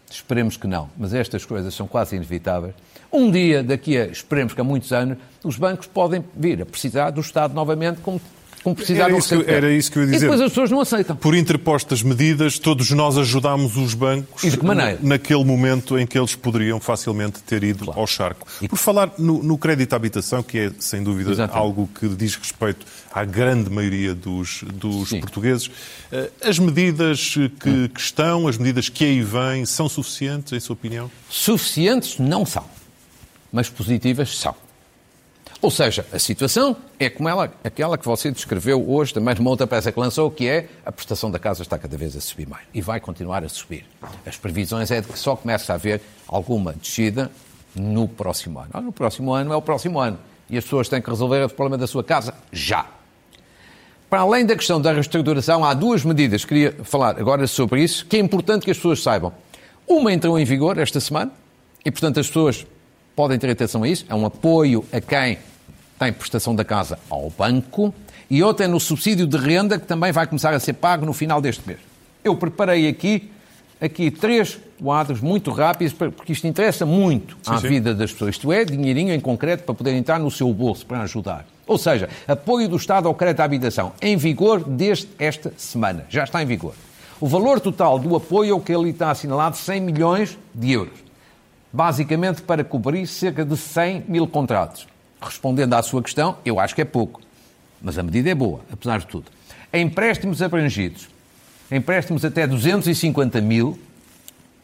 esperemos 0.09 0.57
que 0.57 0.67
não, 0.67 0.89
mas 0.95 1.11
estas 1.11 1.43
coisas 1.43 1.73
são 1.73 1.87
quase 1.87 2.15
inevitáveis 2.15 2.75
um 3.11 3.29
dia, 3.29 3.63
daqui 3.63 3.97
a, 3.97 4.05
esperemos 4.05 4.53
que 4.53 4.61
há 4.61 4.63
muitos 4.63 4.91
anos, 4.93 5.17
os 5.43 5.57
bancos 5.57 5.87
podem 5.87 6.23
vir 6.35 6.61
a 6.61 6.65
precisar 6.65 7.09
do 7.09 7.21
Estado 7.21 7.53
novamente 7.53 7.99
como 8.01 8.21
como 8.63 8.75
precisar 8.75 9.05
era, 9.05 9.17
isso 9.17 9.43
que, 9.43 9.51
era 9.51 9.73
isso 9.73 9.91
que 9.91 9.97
eu 9.97 10.03
ia 10.03 10.11
dizer. 10.11 10.17
E 10.17 10.19
depois 10.21 10.41
as 10.41 10.49
pessoas 10.49 10.71
não 10.71 10.81
aceitam. 10.81 11.15
Por 11.15 11.35
interpostas 11.35 12.03
medidas, 12.03 12.59
todos 12.59 12.91
nós 12.91 13.17
ajudámos 13.17 13.75
os 13.75 13.93
bancos 13.93 14.43
naquele 15.01 15.43
momento 15.43 15.97
em 15.97 16.05
que 16.05 16.17
eles 16.17 16.35
poderiam 16.35 16.79
facilmente 16.79 17.41
ter 17.41 17.63
ido 17.63 17.85
claro. 17.85 17.99
ao 17.99 18.07
charco. 18.07 18.47
E... 18.61 18.67
Por 18.67 18.77
falar 18.77 19.11
no, 19.17 19.41
no, 19.41 19.57
crédito 19.57 19.93
à 19.93 19.95
habitação, 19.95 20.43
que 20.43 20.59
é 20.59 20.71
sem 20.79 21.03
dúvida 21.03 21.31
Exatamente. 21.31 21.57
algo 21.57 21.89
que 21.99 22.07
diz 22.09 22.35
respeito 22.35 22.85
à 23.11 23.25
grande 23.25 23.69
maioria 23.69 24.13
dos, 24.13 24.63
dos 24.73 25.09
portugueses, 25.09 25.71
eh, 26.11 26.29
as 26.43 26.59
medidas 26.59 27.33
que, 27.59 27.69
hum. 27.69 27.87
que 27.87 27.99
estão, 27.99 28.47
as 28.47 28.57
medidas 28.57 28.89
que 28.89 29.03
aí 29.03 29.21
vêm, 29.21 29.65
são 29.65 29.89
suficientes, 29.89 30.53
em 30.53 30.59
sua 30.59 30.73
opinião? 30.73 31.09
Suficientes 31.29 32.19
não 32.19 32.45
são 32.45 32.63
mas 33.51 33.69
positivas 33.69 34.37
são. 34.37 34.55
Ou 35.61 35.69
seja, 35.69 36.03
a 36.11 36.17
situação 36.17 36.75
é 36.99 37.07
como 37.07 37.29
ela, 37.29 37.53
aquela 37.63 37.95
que 37.95 38.05
você 38.05 38.31
descreveu 38.31 38.89
hoje, 38.89 39.13
também 39.13 39.35
numa 39.35 39.51
outra 39.51 39.67
peça 39.67 39.91
que 39.91 39.99
lançou, 39.99 40.31
que 40.31 40.47
é 40.47 40.67
a 40.83 40.91
prestação 40.91 41.29
da 41.29 41.37
casa 41.37 41.61
está 41.61 41.77
cada 41.77 41.95
vez 41.95 42.15
a 42.15 42.21
subir 42.21 42.47
mais 42.47 42.65
e 42.73 42.81
vai 42.81 42.99
continuar 42.99 43.43
a 43.43 43.49
subir. 43.49 43.85
As 44.25 44.35
previsões 44.37 44.89
é 44.89 45.01
de 45.01 45.07
que 45.07 45.19
só 45.19 45.35
começa 45.35 45.71
a 45.71 45.75
haver 45.75 46.01
alguma 46.27 46.73
descida 46.73 47.29
no 47.75 48.07
próximo 48.07 48.59
ano. 48.59 48.69
Ah, 48.73 48.81
no 48.81 48.91
próximo 48.91 49.33
ano 49.33 49.53
é 49.53 49.55
o 49.55 49.61
próximo 49.61 49.99
ano. 49.99 50.17
E 50.49 50.57
as 50.57 50.63
pessoas 50.63 50.89
têm 50.89 50.99
que 50.99 51.09
resolver 51.09 51.43
o 51.43 51.49
problema 51.49 51.77
da 51.77 51.85
sua 51.85 52.03
casa 52.03 52.33
já. 52.51 52.87
Para 54.09 54.21
além 54.21 54.45
da 54.45 54.55
questão 54.55 54.81
da 54.81 54.91
reestruturação, 54.91 55.63
há 55.63 55.73
duas 55.75 56.03
medidas, 56.03 56.43
queria 56.43 56.75
falar 56.83 57.17
agora 57.19 57.45
sobre 57.45 57.83
isso, 57.83 58.05
que 58.07 58.17
é 58.17 58.19
importante 58.19 58.65
que 58.65 58.71
as 58.71 58.77
pessoas 58.77 59.01
saibam. 59.01 59.31
Uma 59.87 60.11
entrou 60.11 60.37
em 60.39 60.43
vigor 60.43 60.77
esta 60.79 60.99
semana, 60.99 61.31
e 61.85 61.91
portanto 61.91 62.19
as 62.19 62.27
pessoas 62.27 62.65
podem 63.15 63.37
ter 63.37 63.49
atenção 63.49 63.83
a 63.83 63.87
isso, 63.87 64.05
é 64.09 64.15
um 64.15 64.25
apoio 64.25 64.85
a 64.91 64.99
quem 64.99 65.37
tem 65.99 66.11
prestação 66.11 66.55
da 66.55 66.65
casa 66.65 66.97
ao 67.09 67.29
banco 67.29 67.93
e 68.29 68.41
outra 68.41 68.65
é 68.65 68.67
no 68.67 68.79
subsídio 68.79 69.27
de 69.27 69.37
renda 69.37 69.77
que 69.77 69.85
também 69.85 70.11
vai 70.11 70.25
começar 70.25 70.53
a 70.53 70.59
ser 70.59 70.73
pago 70.73 71.05
no 71.05 71.13
final 71.13 71.41
deste 71.41 71.67
mês. 71.67 71.79
Eu 72.23 72.35
preparei 72.35 72.87
aqui, 72.87 73.29
aqui 73.79 74.09
três 74.09 74.57
quadros 74.81 75.21
muito 75.21 75.51
rápidos, 75.51 75.93
porque 75.93 76.31
isto 76.31 76.47
interessa 76.47 76.85
muito 76.85 77.37
sim, 77.43 77.51
à 77.51 77.57
sim. 77.59 77.67
vida 77.67 77.93
das 77.93 78.11
pessoas. 78.11 78.35
Isto 78.35 78.51
é, 78.51 78.63
dinheirinho 78.63 79.13
em 79.13 79.19
concreto 79.19 79.63
para 79.63 79.75
poder 79.75 79.93
entrar 79.93 80.19
no 80.19 80.31
seu 80.31 80.51
bolso, 80.53 80.85
para 80.85 81.01
ajudar. 81.01 81.45
Ou 81.67 81.77
seja, 81.77 82.09
apoio 82.27 82.67
do 82.67 82.77
Estado 82.77 83.07
ao 83.07 83.13
crédito 83.13 83.41
à 83.41 83.43
habitação, 83.43 83.91
em 84.01 84.17
vigor 84.17 84.63
desde 84.63 85.07
esta 85.19 85.53
semana. 85.57 86.05
Já 86.09 86.23
está 86.23 86.41
em 86.41 86.45
vigor. 86.45 86.73
O 87.19 87.27
valor 87.27 87.59
total 87.59 87.99
do 87.99 88.15
apoio 88.15 88.51
é 88.51 88.53
o 88.53 88.59
que 88.59 88.73
ali 88.73 88.89
está 88.89 89.11
assinalado, 89.11 89.55
100 89.55 89.81
milhões 89.81 90.37
de 90.55 90.71
euros. 90.71 91.10
Basicamente 91.73 92.41
para 92.41 92.63
cobrir 92.63 93.07
cerca 93.07 93.45
de 93.45 93.55
100 93.55 94.05
mil 94.07 94.27
contratos 94.27 94.87
respondendo 95.21 95.73
à 95.73 95.83
sua 95.83 96.01
questão, 96.01 96.37
eu 96.43 96.59
acho 96.59 96.73
que 96.73 96.81
é 96.81 96.85
pouco. 96.85 97.21
Mas 97.81 97.97
a 97.97 98.03
medida 98.03 98.29
é 98.29 98.35
boa, 98.35 98.61
apesar 98.71 98.99
de 98.99 99.07
tudo. 99.07 99.25
Empréstimos 99.73 100.41
abrangidos. 100.41 101.07
Empréstimos 101.71 102.25
até 102.25 102.45
250 102.45 103.39
mil, 103.39 103.79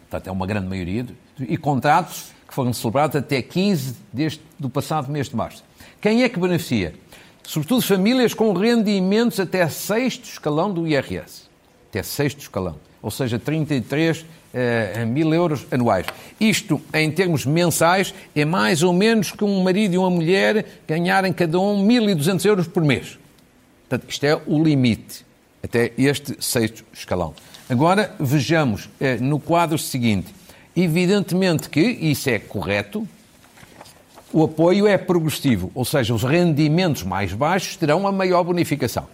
portanto 0.09 0.27
é 0.27 0.31
uma 0.31 0.45
grande 0.45 0.67
maioria, 0.67 1.05
e 1.39 1.55
contratos 1.57 2.31
que 2.47 2.53
foram 2.53 2.73
celebrados 2.73 3.15
até 3.15 3.41
15 3.41 3.95
deste, 4.11 4.41
do 4.57 4.69
passado 4.69 5.11
mês 5.11 5.29
de 5.29 5.35
março. 5.35 5.63
Quem 6.01 6.23
é 6.23 6.29
que 6.29 6.39
beneficia? 6.39 6.93
Sobretudo 7.43 7.81
famílias 7.81 8.33
com 8.33 8.51
rendimentos 8.53 9.39
até 9.39 9.67
sexto 9.69 10.25
escalão 10.25 10.73
do 10.73 10.85
IRS. 10.85 11.47
Até 11.89 12.03
sexto 12.03 12.39
escalão. 12.39 12.75
Ou 13.07 13.11
seja, 13.11 13.39
33 13.39 14.19
uh, 14.19 14.25
mil 15.07 15.33
euros 15.33 15.65
anuais. 15.71 16.05
Isto, 16.37 16.81
em 16.93 17.09
termos 17.09 17.45
mensais, 17.45 18.13
é 18.35 18.43
mais 18.43 18.83
ou 18.83 18.91
menos 18.91 19.31
que 19.31 19.45
um 19.45 19.63
marido 19.63 19.93
e 19.93 19.97
uma 19.97 20.09
mulher 20.09 20.81
ganharem 20.85 21.31
cada 21.31 21.57
um 21.57 21.87
1.200 21.87 22.45
euros 22.45 22.67
por 22.67 22.83
mês. 22.83 23.17
Portanto, 23.87 24.11
isto 24.11 24.25
é 24.25 24.35
o 24.45 24.61
limite, 24.61 25.25
até 25.63 25.93
este 25.97 26.35
sexto 26.43 26.83
escalão. 26.91 27.33
Agora, 27.69 28.13
vejamos 28.19 28.87
uh, 28.87 29.23
no 29.23 29.39
quadro 29.39 29.77
seguinte. 29.77 30.35
Evidentemente 30.75 31.69
que 31.69 31.79
isso 31.79 32.29
é 32.29 32.37
correto, 32.39 33.07
o 34.33 34.43
apoio 34.43 34.85
é 34.85 34.97
progressivo, 34.97 35.71
ou 35.73 35.85
seja, 35.85 36.13
os 36.13 36.23
rendimentos 36.23 37.03
mais 37.03 37.31
baixos 37.31 37.77
terão 37.77 38.05
a 38.05 38.11
maior 38.11 38.43
bonificação. 38.43 39.07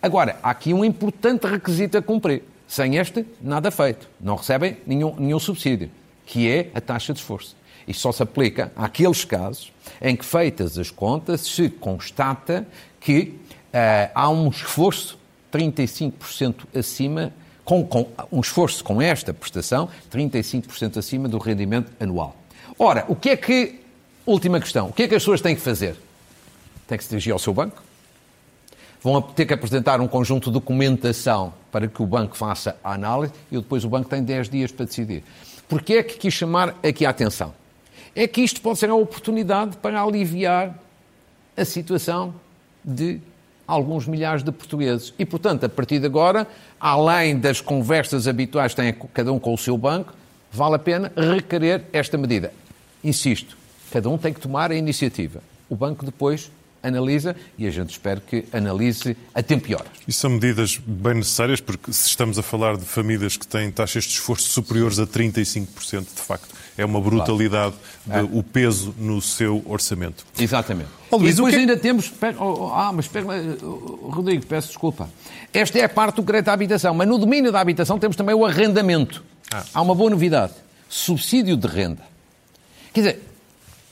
Agora, 0.00 0.38
há 0.42 0.48
aqui 0.48 0.72
um 0.72 0.82
importante 0.82 1.46
requisito 1.46 1.98
a 1.98 2.00
cumprir. 2.00 2.55
Sem 2.66 2.96
este, 2.96 3.24
nada 3.40 3.70
feito. 3.70 4.08
Não 4.20 4.36
recebem 4.36 4.76
nenhum, 4.86 5.14
nenhum 5.16 5.38
subsídio, 5.38 5.90
que 6.24 6.50
é 6.50 6.70
a 6.74 6.80
taxa 6.80 7.12
de 7.12 7.20
esforço. 7.20 7.56
E 7.86 7.94
só 7.94 8.10
se 8.10 8.22
aplica 8.22 8.72
àqueles 8.74 9.24
casos 9.24 9.72
em 10.00 10.16
que, 10.16 10.24
feitas 10.24 10.76
as 10.76 10.90
contas, 10.90 11.42
se 11.42 11.68
constata 11.68 12.66
que 13.00 13.34
uh, 13.72 14.10
há 14.12 14.28
um 14.28 14.48
esforço 14.48 15.16
35% 15.52 16.66
acima, 16.74 17.32
com, 17.64 17.84
com, 17.86 18.08
um 18.30 18.40
esforço 18.40 18.82
com 18.82 19.00
esta 19.00 19.32
prestação, 19.32 19.88
35% 20.12 20.96
acima 20.96 21.28
do 21.28 21.38
rendimento 21.38 21.92
anual. 22.00 22.36
Ora, 22.78 23.04
o 23.08 23.14
que 23.14 23.30
é 23.30 23.36
que, 23.36 23.80
última 24.26 24.60
questão, 24.60 24.88
o 24.88 24.92
que 24.92 25.04
é 25.04 25.08
que 25.08 25.14
as 25.14 25.22
pessoas 25.22 25.40
têm 25.40 25.54
que 25.54 25.62
fazer? 25.62 25.96
Têm 26.86 26.98
que 26.98 27.04
se 27.04 27.10
dirigir 27.10 27.32
ao 27.32 27.38
seu 27.38 27.54
banco, 27.54 27.82
vão 29.06 29.22
ter 29.22 29.46
que 29.46 29.54
apresentar 29.54 30.00
um 30.00 30.08
conjunto 30.08 30.46
de 30.46 30.54
documentação 30.54 31.54
para 31.70 31.86
que 31.86 32.02
o 32.02 32.06
banco 32.06 32.36
faça 32.36 32.76
a 32.82 32.94
análise 32.94 33.32
e 33.52 33.56
depois 33.56 33.84
o 33.84 33.88
banco 33.88 34.08
tem 34.08 34.20
10 34.20 34.48
dias 34.48 34.72
para 34.72 34.84
decidir. 34.84 35.22
Porquê 35.68 35.94
é 35.94 36.02
que 36.02 36.18
quis 36.18 36.34
chamar 36.34 36.74
aqui 36.82 37.06
a 37.06 37.10
atenção? 37.10 37.54
É 38.16 38.26
que 38.26 38.40
isto 38.40 38.60
pode 38.60 38.80
ser 38.80 38.90
a 38.90 38.96
oportunidade 38.96 39.76
para 39.76 40.02
aliviar 40.02 40.76
a 41.56 41.64
situação 41.64 42.34
de 42.84 43.20
alguns 43.64 44.08
milhares 44.08 44.42
de 44.42 44.50
portugueses. 44.50 45.14
E, 45.16 45.24
portanto, 45.24 45.62
a 45.62 45.68
partir 45.68 46.00
de 46.00 46.06
agora, 46.06 46.44
além 46.80 47.38
das 47.38 47.60
conversas 47.60 48.26
habituais 48.26 48.74
que 48.74 48.82
tem 48.82 48.92
cada 49.14 49.32
um 49.32 49.38
com 49.38 49.54
o 49.54 49.58
seu 49.58 49.78
banco, 49.78 50.14
vale 50.50 50.74
a 50.74 50.80
pena 50.80 51.12
requerer 51.16 51.84
esta 51.92 52.18
medida. 52.18 52.52
Insisto, 53.04 53.56
cada 53.92 54.10
um 54.10 54.18
tem 54.18 54.32
que 54.32 54.40
tomar 54.40 54.72
a 54.72 54.74
iniciativa. 54.74 55.40
O 55.70 55.76
banco 55.76 56.04
depois 56.04 56.50
analisa 56.86 57.36
e 57.58 57.66
a 57.66 57.70
gente 57.70 57.90
espera 57.90 58.20
que 58.20 58.44
analise 58.52 59.16
a 59.34 59.42
tempo 59.42 59.70
e 59.70 59.74
horas. 59.74 59.88
E 60.06 60.12
são 60.12 60.30
medidas 60.30 60.78
bem 60.84 61.14
necessárias, 61.14 61.60
porque 61.60 61.92
se 61.92 62.08
estamos 62.08 62.38
a 62.38 62.42
falar 62.42 62.76
de 62.76 62.84
famílias 62.84 63.36
que 63.36 63.46
têm 63.46 63.70
taxas 63.70 64.04
de 64.04 64.10
esforço 64.10 64.48
superiores 64.48 64.98
a 64.98 65.06
35%, 65.06 66.06
de 66.14 66.22
facto, 66.22 66.54
é 66.78 66.84
uma 66.84 67.00
brutalidade 67.00 67.74
claro. 68.04 68.30
é. 68.32 68.38
o 68.38 68.42
peso 68.42 68.94
no 68.98 69.20
seu 69.20 69.62
orçamento. 69.66 70.24
Exatamente. 70.38 70.90
Oh, 71.10 71.16
Luís, 71.16 71.32
e 71.32 71.36
depois 71.36 71.54
que... 71.54 71.60
ainda 71.60 71.76
temos. 71.76 72.12
Oh, 72.38 72.44
oh, 72.44 72.72
ah, 72.74 72.92
mas 72.92 73.06
espera, 73.06 73.26
Rodrigo, 74.02 74.44
peço 74.46 74.68
desculpa. 74.68 75.08
Esta 75.52 75.78
é 75.78 75.84
a 75.84 75.88
parte 75.88 76.16
do 76.16 76.22
crédito 76.22 76.48
à 76.48 76.52
habitação, 76.52 76.94
mas 76.94 77.08
no 77.08 77.18
domínio 77.18 77.50
da 77.50 77.60
habitação 77.60 77.98
temos 77.98 78.16
também 78.16 78.34
o 78.34 78.44
arrendamento. 78.44 79.24
Ah. 79.52 79.64
Há 79.72 79.82
uma 79.82 79.94
boa 79.94 80.10
novidade: 80.10 80.52
subsídio 80.88 81.56
de 81.56 81.66
renda. 81.66 82.02
Quer 82.92 83.00
dizer, 83.00 83.22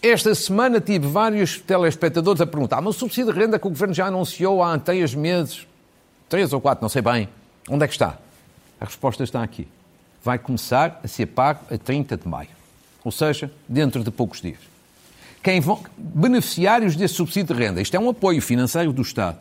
esta 0.09 0.35
semana 0.35 0.81
tive 0.81 1.07
vários 1.09 1.59
telespectadores 1.59 2.41
a 2.41 2.47
perguntar, 2.47 2.81
mas 2.81 2.97
o 2.97 2.99
subsídio 2.99 3.33
de 3.33 3.39
renda 3.39 3.59
que 3.59 3.67
o 3.67 3.71
Governo 3.71 3.95
já 3.95 4.07
anunciou 4.07 4.63
há 4.63 4.79
três 4.79 5.15
meses, 5.15 5.67
três 6.29 6.53
ou 6.53 6.61
quatro, 6.61 6.83
não 6.83 6.89
sei 6.89 7.01
bem, 7.01 7.29
onde 7.69 7.85
é 7.85 7.89
que 7.89 7.95
está? 7.95 8.19
A 8.81 8.85
resposta 8.85 9.25
está 9.25 9.43
aqui. 9.43 9.67
Vai 10.23 10.39
começar 10.39 11.01
a 11.03 11.09
ser 11.09 11.27
pago 11.27 11.61
a 11.71 11.79
30 11.79 12.17
de 12.17 12.29
maio, 12.29 12.51
ou 13.03 13.11
seja, 13.11 13.51
dentro 13.69 14.05
de 14.05 14.11
poucos 14.11 14.41
dias. 14.41 14.59
Quem 15.43 15.61
vão, 15.61 15.83
beneficiários 15.97 16.97
desse 16.97 17.15
subsídio 17.15 17.55
de 17.55 17.63
renda, 17.63 17.81
isto 17.81 17.95
é 17.95 18.01
um 18.01 18.09
apoio 18.09 18.41
financeiro 18.41 18.93
do 18.93 19.03
Estado. 19.03 19.39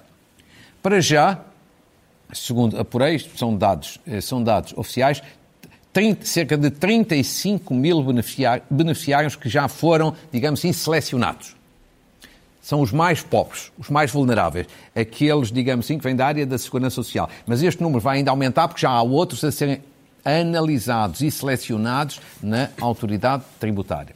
Para 0.81 0.99
já, 1.01 1.39
segundo 2.33 2.77
apurei, 2.79 3.19
são 3.19 3.55
dados, 3.57 3.99
eh, 4.05 4.19
são 4.19 4.43
dados 4.43 4.73
oficiais, 4.77 5.21
30, 5.93 6.25
cerca 6.25 6.57
de 6.57 6.71
35 6.71 7.73
mil 7.73 8.03
beneficiários 8.69 9.35
que 9.35 9.47
já 9.47 9.67
foram, 9.67 10.15
digamos 10.31 10.59
assim, 10.59 10.73
selecionados. 10.73 11.55
São 12.61 12.81
os 12.81 12.91
mais 12.91 13.21
pobres, 13.21 13.71
os 13.77 13.89
mais 13.89 14.09
vulneráveis, 14.09 14.67
aqueles, 14.95 15.51
digamos 15.51 15.85
assim, 15.85 15.97
que 15.97 16.03
vêm 16.03 16.15
da 16.15 16.25
área 16.25 16.45
da 16.45 16.57
segurança 16.57 16.95
social. 16.95 17.29
Mas 17.45 17.61
este 17.61 17.83
número 17.83 17.99
vai 18.01 18.17
ainda 18.17 18.31
aumentar 18.31 18.67
porque 18.67 18.81
já 18.81 18.89
há 18.89 19.03
outros 19.03 19.43
a 19.43 19.51
serem 19.51 19.81
analisados 20.25 21.21
e 21.21 21.29
selecionados 21.29 22.19
na 22.41 22.69
autoridade 22.79 23.43
tributária. 23.59 24.15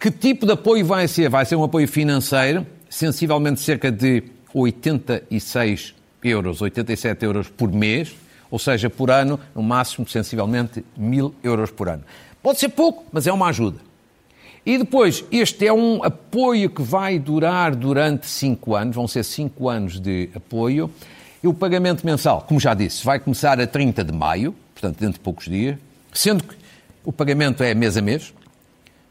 Que 0.00 0.10
tipo 0.10 0.46
de 0.46 0.52
apoio 0.52 0.84
vai 0.84 1.06
ser? 1.06 1.28
Vai 1.28 1.44
ser 1.44 1.56
um 1.56 1.64
apoio 1.64 1.86
financeiro, 1.86 2.66
sensivelmente 2.88 3.60
cerca 3.60 3.92
de 3.92 4.22
86 4.54 5.94
euros, 6.24 6.62
87 6.62 7.24
euros 7.24 7.48
por 7.48 7.70
mês, 7.70 8.14
ou 8.50 8.58
seja, 8.58 8.88
por 8.88 9.10
ano, 9.10 9.38
no 9.54 9.62
máximo, 9.62 10.08
sensivelmente, 10.08 10.84
mil 10.96 11.34
euros 11.42 11.70
por 11.70 11.88
ano. 11.88 12.04
Pode 12.42 12.60
ser 12.60 12.68
pouco, 12.68 13.04
mas 13.12 13.26
é 13.26 13.32
uma 13.32 13.48
ajuda. 13.48 13.78
E 14.64 14.78
depois, 14.78 15.24
este 15.30 15.66
é 15.66 15.72
um 15.72 16.02
apoio 16.02 16.68
que 16.68 16.82
vai 16.82 17.18
durar 17.18 17.74
durante 17.74 18.26
cinco 18.26 18.74
anos, 18.74 18.96
vão 18.96 19.06
ser 19.06 19.22
cinco 19.22 19.68
anos 19.68 20.00
de 20.00 20.28
apoio. 20.34 20.90
E 21.42 21.46
o 21.46 21.54
pagamento 21.54 22.04
mensal, 22.04 22.42
como 22.42 22.58
já 22.58 22.74
disse, 22.74 23.04
vai 23.04 23.20
começar 23.20 23.60
a 23.60 23.66
30 23.66 24.02
de 24.02 24.12
maio, 24.12 24.52
portanto, 24.74 24.98
dentro 24.98 25.14
de 25.14 25.20
poucos 25.20 25.44
dias, 25.44 25.78
sendo 26.12 26.42
que 26.42 26.56
o 27.04 27.12
pagamento 27.12 27.62
é 27.62 27.74
mês 27.74 27.96
a 27.96 28.02
mês, 28.02 28.34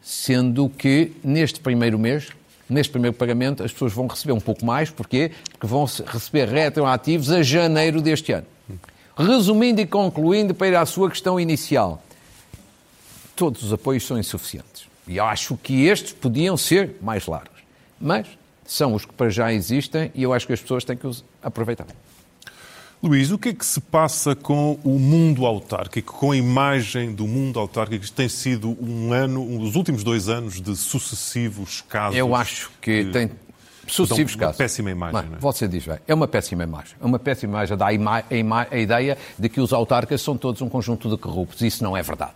sendo 0.02 0.67
que 0.67 1.13
neste 1.24 1.62
primeiro 1.62 1.98
mês, 1.98 2.28
neste 2.69 2.91
primeiro 2.91 3.15
pagamento, 3.15 3.63
as 3.63 3.71
pessoas 3.71 3.93
vão 3.93 4.08
receber 4.08 4.34
um 4.34 4.41
pouco 4.41 4.65
mais, 4.65 4.89
porquê? 4.89 5.32
Porque 5.52 5.65
vão 5.65 5.86
receber 5.86 6.50
retroativos 6.50 7.32
a 7.32 7.41
janeiro 7.41 8.02
deste 8.02 8.34
ano. 8.34 8.45
Resumindo 9.17 9.80
e 9.80 9.88
concluindo, 9.88 10.54
para 10.54 10.67
ir 10.67 10.75
à 10.75 10.86
sua 10.86 11.10
questão 11.10 11.39
inicial, 11.39 12.04
todos 13.36 13.63
os 13.63 13.71
apoios 13.71 14.06
são 14.06 14.17
insuficientes. 14.17 14.88
E 15.08 15.17
eu 15.17 15.25
acho 15.25 15.58
que 15.58 15.86
estes 15.86 16.13
podiam 16.13 16.58
ser 16.58 16.95
mais 17.01 17.25
largos. 17.28 17.63
Mas 17.99 18.28
são 18.65 18.93
os 18.93 19.06
que 19.06 19.13
para 19.13 19.30
já 19.30 19.54
existem 19.54 20.12
e 20.13 20.23
eu 20.23 20.34
acho 20.34 20.45
que 20.47 20.54
as 20.54 20.62
pessoas 20.62 20.84
têm 20.84 20.97
que 20.97 21.08
os 21.08 21.23
aproveitar. 21.41 21.88
Luís, 23.01 23.30
o 23.30 23.38
que 23.38 23.49
é 23.49 23.54
que 23.54 23.65
se 23.65 23.80
passa 23.80 24.36
com 24.36 24.80
o 24.84 24.97
mundo 24.97 25.45
autárquico, 25.45 26.13
com 26.13 26.32
a 26.32 26.38
imagem 26.38 27.13
do 27.13 27.28
mundo 27.28 27.60
autárquico? 27.60 28.04
Isto 28.04 28.15
tem 28.15 28.28
sido 28.28 28.75
um 28.82 29.13
ano, 29.13 29.43
um 29.43 29.60
dos 29.60 29.75
últimos 29.75 30.04
dois 30.04 30.28
anos 30.28 30.60
de 30.60 30.75
sucessivos 30.75 31.82
casos. 31.82 32.17
Eu 32.17 32.34
acho 32.34 32.71
que 32.82 33.04
de... 33.04 33.12
tem, 33.12 33.32
Sucessivos 33.88 34.34
então, 34.34 34.48
casos. 34.48 34.60
Uma 34.60 34.63
péssima 34.65 34.91
imagem. 34.91 35.30
Não 35.30 35.38
é? 35.38 35.39
Você 35.39 35.67
diz 35.67 35.86
bem, 35.86 35.98
é 36.08 36.13
uma 36.13 36.28
péssima 36.28 36.63
imagem. 36.63 36.95
É 37.02 37.06
uma 37.06 37.19
péssima 37.19 37.54
imagem, 37.54 37.78
dá 37.78 37.88
a, 37.88 38.78
ideia 38.78 39.17
de 39.38 39.50
que 39.50 39.62
os 39.62 39.74
autarcas 39.74 40.21
são 40.21 40.38
todos 40.38 40.62
um 40.62 40.69
conjunto 40.69 41.10
de 41.10 41.17
corruptos. 41.17 41.62
Isso 41.62 41.84
não 41.84 41.95
é 41.95 42.02
verdade. 42.02 42.34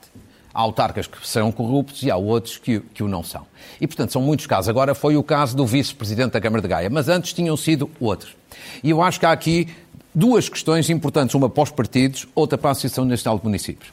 Há 0.54 0.62
autarcas 0.62 1.08
que 1.08 1.28
são 1.28 1.52
corruptos 1.52 2.04
e 2.04 2.10
há 2.10 2.18
outros 2.18 2.58
que, 2.58 2.80
que 2.80 3.04
o 3.04 3.08
não 3.08 3.24
são. 3.24 3.46
E, 3.80 3.88
portanto, 3.88 4.12
são 4.12 4.22
muitos 4.22 4.46
casos. 4.48 4.68
Agora 4.70 4.96
foi 4.96 5.16
o 5.16 5.24
caso 5.24 5.56
do 5.56 5.66
vice-presidente 5.66 6.32
da 6.32 6.42
Câmara 6.42 6.62
de 6.62 6.68
Gaia, 6.68 6.90
mas 6.90 7.08
antes 7.08 7.34
tinham 7.34 7.56
sido 7.56 7.90
outros. 8.00 8.36
E 8.84 8.90
eu 8.90 9.02
acho 9.02 9.20
que 9.20 9.26
há 9.26 9.32
aqui 9.32 9.68
duas 10.14 10.50
questões 10.50 10.90
importantes, 10.90 11.36
uma 11.36 11.50
para 11.50 11.64
os 11.64 11.72
partidos, 11.72 12.28
outra 12.34 12.58
para 12.58 12.70
a 12.70 12.72
Associação 12.72 13.06
Nacional 13.06 13.38
de 13.38 13.46
Municípios. 13.46 13.92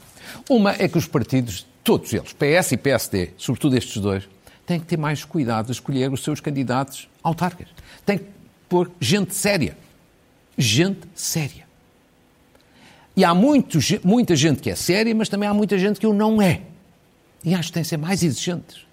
Uma 0.48 0.72
é 0.72 0.88
que 0.88 0.98
os 0.98 1.06
partidos, 1.06 1.66
todos 1.84 2.12
eles, 2.12 2.32
PS 2.32 2.72
e 2.72 2.76
PSD, 2.76 3.30
sobretudo 3.36 3.76
estes 3.76 4.00
dois, 4.00 4.28
têm 4.66 4.80
que 4.80 4.86
ter 4.86 4.98
mais 4.98 5.24
cuidado 5.24 5.66
de 5.66 5.72
escolher 5.72 6.12
os 6.12 6.22
seus 6.22 6.40
candidatos 6.40 7.08
autarcas. 7.22 7.68
Tem 8.04 8.18
que 8.18 8.26
pôr 8.68 8.90
gente 9.00 9.34
séria. 9.34 9.78
Gente 10.58 11.06
séria. 11.14 11.64
E 13.16 13.24
há 13.24 13.34
muito, 13.34 13.78
muita 14.04 14.36
gente 14.36 14.60
que 14.60 14.68
é 14.68 14.74
séria, 14.74 15.14
mas 15.14 15.28
também 15.28 15.48
há 15.48 15.54
muita 15.54 15.78
gente 15.78 15.98
que 15.98 16.06
o 16.06 16.12
não 16.12 16.42
é. 16.42 16.62
E 17.42 17.54
acho 17.54 17.68
que 17.68 17.74
tem 17.74 17.82
que 17.82 17.88
ser 17.88 17.96
mais 17.96 18.22
exigentes. 18.22 18.84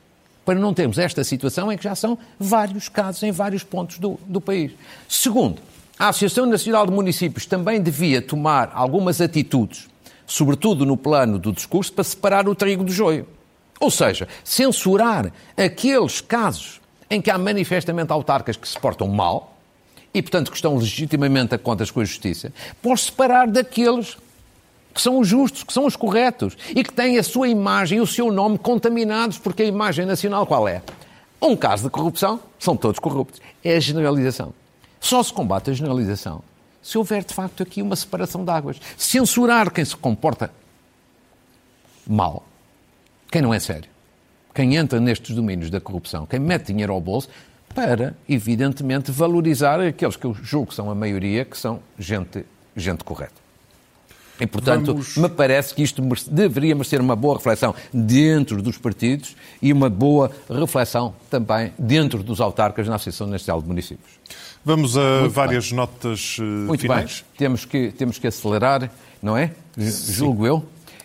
Para 0.45 0.59
não 0.59 0.73
termos 0.73 0.97
esta 0.97 1.23
situação 1.23 1.71
em 1.71 1.77
que 1.77 1.83
já 1.83 1.95
são 1.95 2.17
vários 2.39 2.87
casos 2.87 3.23
em 3.23 3.31
vários 3.31 3.63
pontos 3.63 3.97
do, 3.97 4.19
do 4.25 4.39
país. 4.39 4.73
Segundo, 5.09 5.61
a 5.97 6.09
Associação 6.09 6.45
Nacional 6.45 6.85
de 6.85 6.91
Municípios 6.91 7.45
também 7.45 7.81
devia 7.81 8.21
tomar 8.21 8.71
algumas 8.73 9.21
atitudes, 9.21 9.87
sobretudo 10.25 10.85
no 10.85 10.97
plano 10.97 11.39
do 11.39 11.51
discurso, 11.51 11.91
para 11.93 12.03
separar 12.03 12.47
o 12.47 12.55
trigo 12.55 12.83
do 12.83 12.91
joio. 12.91 13.27
Ou 13.83 13.91
seja, 13.91 14.29
censurar 14.45 15.29
aqueles 15.57 16.21
casos 16.21 16.79
em 17.09 17.21
que 17.21 17.29
há 17.29 17.37
manifestamente 17.37 18.13
autarcas 18.13 18.55
que 18.55 18.65
se 18.65 18.79
portam 18.79 19.09
mal, 19.09 19.57
e, 20.13 20.21
portanto, 20.21 20.49
que 20.49 20.55
estão 20.55 20.77
legitimamente 20.77 21.53
a 21.53 21.57
contas 21.57 21.91
com 21.91 21.99
a 21.99 22.05
justiça, 22.05 22.53
por 22.81 22.97
separar 22.97 23.45
daqueles 23.45 24.17
que 24.93 25.01
são 25.01 25.19
os 25.19 25.27
justos, 25.27 25.63
que 25.63 25.73
são 25.73 25.85
os 25.85 25.97
corretos 25.97 26.55
e 26.69 26.81
que 26.81 26.93
têm 26.93 27.17
a 27.17 27.23
sua 27.23 27.49
imagem 27.49 27.97
e 27.97 28.01
o 28.01 28.07
seu 28.07 28.31
nome 28.31 28.57
contaminados, 28.57 29.37
porque 29.37 29.63
a 29.63 29.65
imagem 29.65 30.05
nacional 30.05 30.47
qual 30.47 30.65
é? 30.65 30.81
Um 31.41 31.53
caso 31.53 31.83
de 31.83 31.89
corrupção, 31.89 32.39
são 32.57 32.77
todos 32.77 32.99
corruptos. 32.99 33.41
É 33.61 33.75
a 33.75 33.79
generalização. 33.81 34.53
Só 34.97 35.21
se 35.21 35.33
combate 35.33 35.71
a 35.71 35.73
generalização 35.73 36.41
se 36.81 36.97
houver, 36.97 37.23
de 37.23 37.33
facto, 37.33 37.63
aqui 37.63 37.81
uma 37.81 37.95
separação 37.95 38.45
de 38.45 38.51
águas. 38.51 38.79
Censurar 38.97 39.71
quem 39.71 39.83
se 39.83 39.95
comporta 39.95 40.51
mal, 42.05 42.43
quem 43.33 43.41
não 43.41 43.51
é 43.51 43.59
sério, 43.59 43.89
quem 44.53 44.75
entra 44.75 44.99
nestes 44.99 45.35
domínios 45.35 45.71
da 45.71 45.81
corrupção, 45.81 46.23
quem 46.23 46.39
mete 46.39 46.67
dinheiro 46.67 46.93
ao 46.93 47.01
bolso, 47.01 47.27
para, 47.73 48.15
evidentemente, 48.29 49.11
valorizar 49.11 49.79
aqueles 49.79 50.15
que 50.15 50.23
eu 50.23 50.35
julgo 50.35 50.67
que 50.67 50.75
são 50.75 50.91
a 50.91 50.93
maioria, 50.93 51.43
que 51.43 51.57
são 51.57 51.79
gente, 51.97 52.45
gente 52.77 53.03
correta. 53.03 53.33
E, 54.39 54.45
portanto, 54.45 54.93
Vamos... 54.93 55.17
me 55.17 55.27
parece 55.29 55.73
que 55.73 55.81
isto 55.81 55.99
deveria 56.29 56.75
merecer 56.75 57.01
uma 57.01 57.15
boa 57.15 57.37
reflexão 57.37 57.73
dentro 57.91 58.61
dos 58.61 58.77
partidos 58.77 59.35
e 59.59 59.73
uma 59.73 59.89
boa 59.89 60.29
reflexão 60.47 61.15
também 61.27 61.73
dentro 61.79 62.21
dos 62.21 62.39
autarcas 62.39 62.87
na 62.87 62.97
Associação 62.97 63.25
Nacional 63.25 63.63
de 63.63 63.67
Municípios. 63.67 64.11
Vamos 64.63 64.95
a 64.95 65.21
Muito 65.21 65.33
várias 65.33 65.69
bem. 65.69 65.75
notas 65.77 66.37
uh, 66.37 66.43
Muito 66.43 66.81
finais. 66.81 67.25
Bem. 67.31 67.37
Temos 67.39 67.65
que, 67.65 67.91
temos 67.93 68.19
que 68.19 68.27
acelerar, 68.27 68.91
não 69.23 69.35
é? 69.35 69.51
Sim. 69.75 70.13
Julgo 70.13 70.45
eu. 70.45 70.63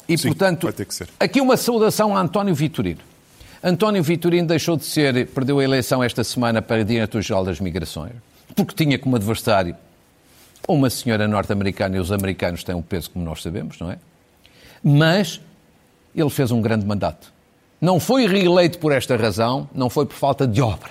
E, 0.08 0.16
Sim, 0.16 0.28
portanto, 0.28 0.72
aqui 1.20 1.40
uma 1.40 1.56
saudação 1.56 2.16
a 2.16 2.20
António 2.20 2.54
Vitorino. 2.54 3.00
António 3.62 4.02
Vitorino 4.02 4.48
deixou 4.48 4.76
de 4.76 4.84
ser, 4.84 5.26
perdeu 5.28 5.58
a 5.58 5.64
eleição 5.64 6.02
esta 6.02 6.24
semana 6.24 6.62
para 6.62 6.84
diretor-geral 6.84 7.44
das 7.44 7.60
migrações, 7.60 8.12
porque 8.56 8.74
tinha 8.74 8.98
como 8.98 9.16
adversário 9.16 9.76
uma 10.66 10.88
senhora 10.88 11.26
norte-americana 11.26 11.96
e 11.96 12.00
os 12.00 12.12
americanos 12.12 12.64
têm 12.64 12.74
um 12.74 12.82
peso, 12.82 13.10
como 13.10 13.24
nós 13.24 13.42
sabemos, 13.42 13.78
não 13.78 13.90
é? 13.90 13.98
Mas 14.82 15.40
ele 16.14 16.30
fez 16.30 16.50
um 16.50 16.62
grande 16.62 16.86
mandato. 16.86 17.32
Não 17.80 18.00
foi 18.00 18.26
reeleito 18.26 18.78
por 18.78 18.92
esta 18.92 19.16
razão, 19.16 19.68
não 19.74 19.90
foi 19.90 20.06
por 20.06 20.14
falta 20.14 20.46
de 20.46 20.60
obra. 20.62 20.90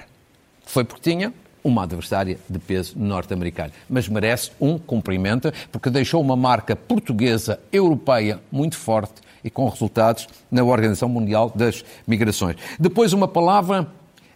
Foi 0.66 0.84
porque 0.84 1.10
tinha 1.10 1.34
uma 1.68 1.84
adversária 1.84 2.40
de 2.50 2.60
peso 2.60 2.98
norte-americano. 2.98 3.72
Mas 3.90 4.08
merece 4.08 4.52
um 4.60 4.78
cumprimento, 4.78 5.52
porque 5.72 5.90
deixou 5.90 6.22
uma 6.22 6.36
marca 6.36 6.76
portuguesa, 6.76 7.60
europeia, 7.72 8.40
muito 8.52 8.78
forte 8.78 9.22
e 9.44 9.50
com 9.50 9.68
resultados 9.68 10.28
na 10.50 10.64
Organização 10.64 11.10
Mundial 11.10 11.52
das 11.54 11.84
Migrações. 12.08 12.56
Depois, 12.80 13.14
uma 13.14 13.28
palavra 13.28 13.88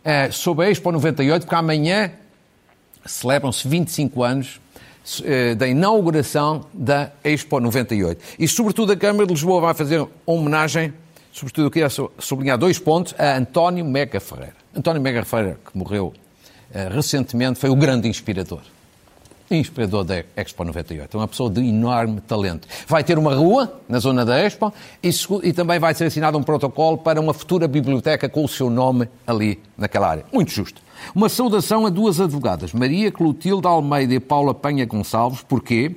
eh, 0.04 0.30
sobre 0.32 0.66
a 0.66 0.72
Expo 0.72 0.92
98, 0.92 1.44
porque 1.44 1.56
amanhã 1.56 2.12
celebram-se 3.06 3.68
25 3.68 4.24
anos 4.24 4.60
eh, 5.24 5.56
da 5.56 5.68
inauguração 5.68 6.66
da 6.74 7.12
Expo 7.24 7.60
98. 7.60 8.22
E, 8.38 8.48
sobretudo, 8.48 8.92
a 8.92 8.98
Câmara 8.98 9.26
de 9.26 9.34
Lisboa 9.34 9.62
vai 9.62 9.74
fazer 9.74 10.06
homenagem, 10.26 10.94
sobretudo, 11.32 11.68
eu 11.68 11.72
queria 11.72 11.90
sublinhar 12.20 12.58
dois 12.58 12.78
pontos, 12.78 13.16
a 13.18 13.38
António 13.38 13.84
Mega 13.86 14.20
Ferreira. 14.20 14.56
António 14.76 15.02
Mega 15.02 15.26
Ferreira, 15.26 15.58
que 15.66 15.78
morreu 15.78 16.14
recentemente, 16.94 17.60
foi 17.60 17.70
o 17.70 17.76
grande 17.76 18.08
inspirador 18.08 18.62
inspirador 19.58 20.04
da 20.04 20.24
Expo 20.36 20.64
98. 20.64 21.16
É 21.16 21.20
uma 21.20 21.28
pessoa 21.28 21.50
de 21.50 21.62
enorme 21.62 22.22
talento. 22.22 22.68
Vai 22.88 23.04
ter 23.04 23.18
uma 23.18 23.36
rua 23.36 23.82
na 23.88 24.00
zona 24.00 24.26
da 24.26 24.40
Expo 24.40 24.74
e, 25.04 25.10
e, 25.44 25.54
também 25.54 25.80
vai 25.80 25.94
ser 25.94 26.06
assinado 26.06 26.38
um 26.38 26.44
protocolo 26.44 26.98
para 26.98 27.20
uma 27.20 27.34
futura 27.34 27.68
biblioteca 27.68 28.30
com 28.30 28.44
o 28.44 28.48
seu 28.48 28.70
nome 28.70 29.10
ali 29.26 29.60
naquela 29.78 30.10
área. 30.10 30.26
Muito 30.32 30.52
justo. 30.52 30.82
Uma 31.14 31.30
saudação 31.30 31.86
a 31.86 31.90
duas 31.90 32.22
advogadas, 32.22 32.74
Maria 32.74 33.12
Clotilde 33.12 33.68
Almeida 33.68 34.14
e 34.14 34.20
Paula 34.20 34.54
Penha 34.54 34.86
Gonçalves. 34.86 35.42
Porquê? 35.42 35.96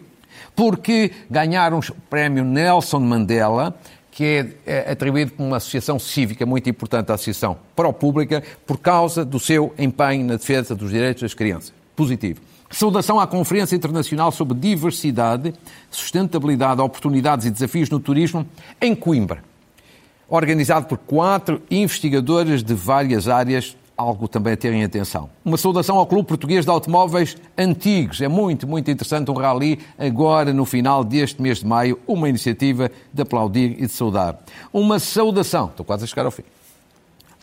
Porque 0.57 1.13
ganharam 1.31 1.79
o 1.79 1.95
prémio 2.09 2.45
Nelson 2.45 3.01
Mandela 3.01 3.77
que 4.15 4.55
é, 4.65 4.85
é 4.87 4.93
atribuído 4.93 5.33
por 5.33 5.43
uma 5.43 5.57
associação 5.57 5.99
cívica 5.99 6.47
muito 6.47 6.71
importante, 6.71 7.11
a 7.11 7.17
Associação 7.17 7.59
Pró-Pública, 7.75 8.45
por 8.65 8.79
causa 8.79 9.25
do 9.25 9.41
seu 9.41 9.75
empenho 9.77 10.25
na 10.25 10.37
defesa 10.37 10.73
dos 10.73 10.91
direitos 10.91 11.23
das 11.23 11.35
crianças. 11.35 11.73
Positivo. 11.97 12.41
Saudação 12.71 13.19
à 13.19 13.27
Conferência 13.27 13.75
Internacional 13.75 14.31
sobre 14.31 14.57
Diversidade, 14.57 15.53
Sustentabilidade, 15.91 16.81
Oportunidades 16.81 17.47
e 17.47 17.51
Desafios 17.51 17.91
no 17.91 17.99
Turismo, 17.99 18.47
em 18.81 18.95
Coimbra. 18.95 19.43
Organizado 20.29 20.87
por 20.87 20.99
quatro 20.99 21.61
investigadores 21.69 22.63
de 22.63 22.73
várias 22.73 23.29
áreas, 23.29 23.77
algo 23.97 24.27
também 24.27 24.53
a 24.53 24.57
terem 24.57 24.85
atenção. 24.85 25.31
Uma 25.45 25.57
saudação 25.57 25.97
ao 25.97 26.07
Clube 26.07 26.27
Português 26.27 26.65
de 26.65 26.71
Automóveis 26.71 27.37
Antigos. 27.57 28.21
É 28.21 28.29
muito, 28.29 28.67
muito 28.67 28.91
interessante 28.91 29.31
um 29.31 29.35
rally 29.35 29.79
agora 29.99 30.53
no 30.53 30.65
final 30.65 31.05
deste 31.05 31.41
mês 31.41 31.59
de 31.59 31.67
maio, 31.67 31.99
uma 32.07 32.29
iniciativa 32.29 32.91
de 33.13 33.23
aplaudir 33.23 33.73
e 33.79 33.87
de 33.87 33.93
saudar. 33.93 34.39
Uma 34.73 34.99
saudação, 34.99 35.67
estou 35.67 35.85
quase 35.85 36.05
a 36.05 36.07
chegar 36.07 36.27
ao 36.27 36.31
fim, 36.31 36.43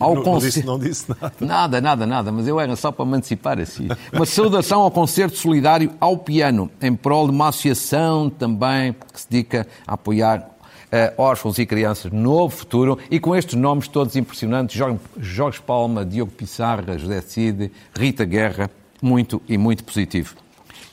ao 0.01 0.15
não, 0.15 0.23
concer... 0.23 0.47
disse, 0.47 0.65
não 0.65 0.79
disse 0.79 1.05
nada. 1.09 1.33
Nada, 1.39 1.81
nada, 1.81 2.05
nada, 2.07 2.31
mas 2.31 2.47
eu 2.47 2.59
era 2.59 2.75
só 2.75 2.91
para 2.91 3.05
me 3.05 3.17
antecipar 3.17 3.59
assim. 3.59 3.87
Uma 4.11 4.25
saudação 4.25 4.81
ao 4.81 4.91
concerto 4.91 5.37
solidário 5.37 5.91
ao 5.99 6.17
piano, 6.17 6.69
em 6.81 6.95
prol 6.95 7.27
de 7.27 7.31
uma 7.31 7.49
associação 7.49 8.29
também 8.29 8.93
que 9.13 9.21
se 9.21 9.29
dedica 9.29 9.67
a 9.85 9.93
apoiar 9.93 10.50
uh, 10.91 11.21
órfãos 11.21 11.57
e 11.57 11.65
crianças 11.65 12.11
Novo 12.11 12.55
Futuro, 12.55 12.99
e 13.09 13.19
com 13.19 13.35
estes 13.35 13.55
nomes 13.55 13.87
todos 13.87 14.15
impressionantes, 14.15 14.79
Jorge, 15.17 15.61
Palma, 15.61 16.05
Diogo 16.05 16.31
Pissarra, 16.31 16.97
José 16.97 17.21
Cid, 17.21 17.71
Rita 17.95 18.25
Guerra, 18.25 18.69
muito 19.01 19.41
e 19.47 19.57
muito 19.57 19.83
positivo. 19.83 20.35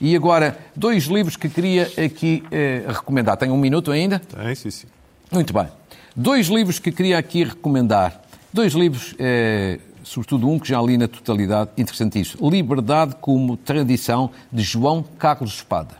E 0.01 0.15
agora, 0.15 0.57
dois 0.75 1.05
livros 1.05 1.35
que 1.35 1.49
queria 1.49 1.91
aqui 2.03 2.43
uh, 2.45 2.91
recomendar. 2.91 3.35
Tem 3.35 3.51
um 3.51 3.57
minuto 3.57 3.91
ainda? 3.91 4.19
Tem, 4.19 4.55
sim, 4.55 4.71
sim. 4.71 4.87
Muito 5.31 5.53
bem. 5.53 5.67
Dois 6.15 6.47
livros 6.47 6.79
que 6.79 6.91
queria 6.91 7.17
aqui 7.17 7.43
recomendar. 7.43 8.21
Dois 8.51 8.73
livros, 8.73 9.13
eh, 9.19 9.79
sobretudo 10.03 10.49
um 10.49 10.57
que 10.57 10.67
já 10.67 10.81
li 10.81 10.97
na 10.97 11.07
totalidade, 11.07 11.69
interessantíssimo. 11.77 12.49
Liberdade 12.49 13.15
como 13.21 13.55
Tradição, 13.55 14.31
de 14.51 14.63
João 14.63 15.05
Carlos 15.19 15.53
Espada. 15.53 15.95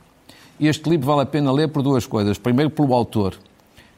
Este 0.60 0.90
livro 0.90 1.06
vale 1.06 1.22
a 1.22 1.26
pena 1.28 1.52
ler 1.52 1.70
por 1.70 1.84
duas 1.84 2.08
coisas. 2.08 2.40
Primeiro, 2.40 2.72
pelo 2.72 2.94
autor, 2.94 3.38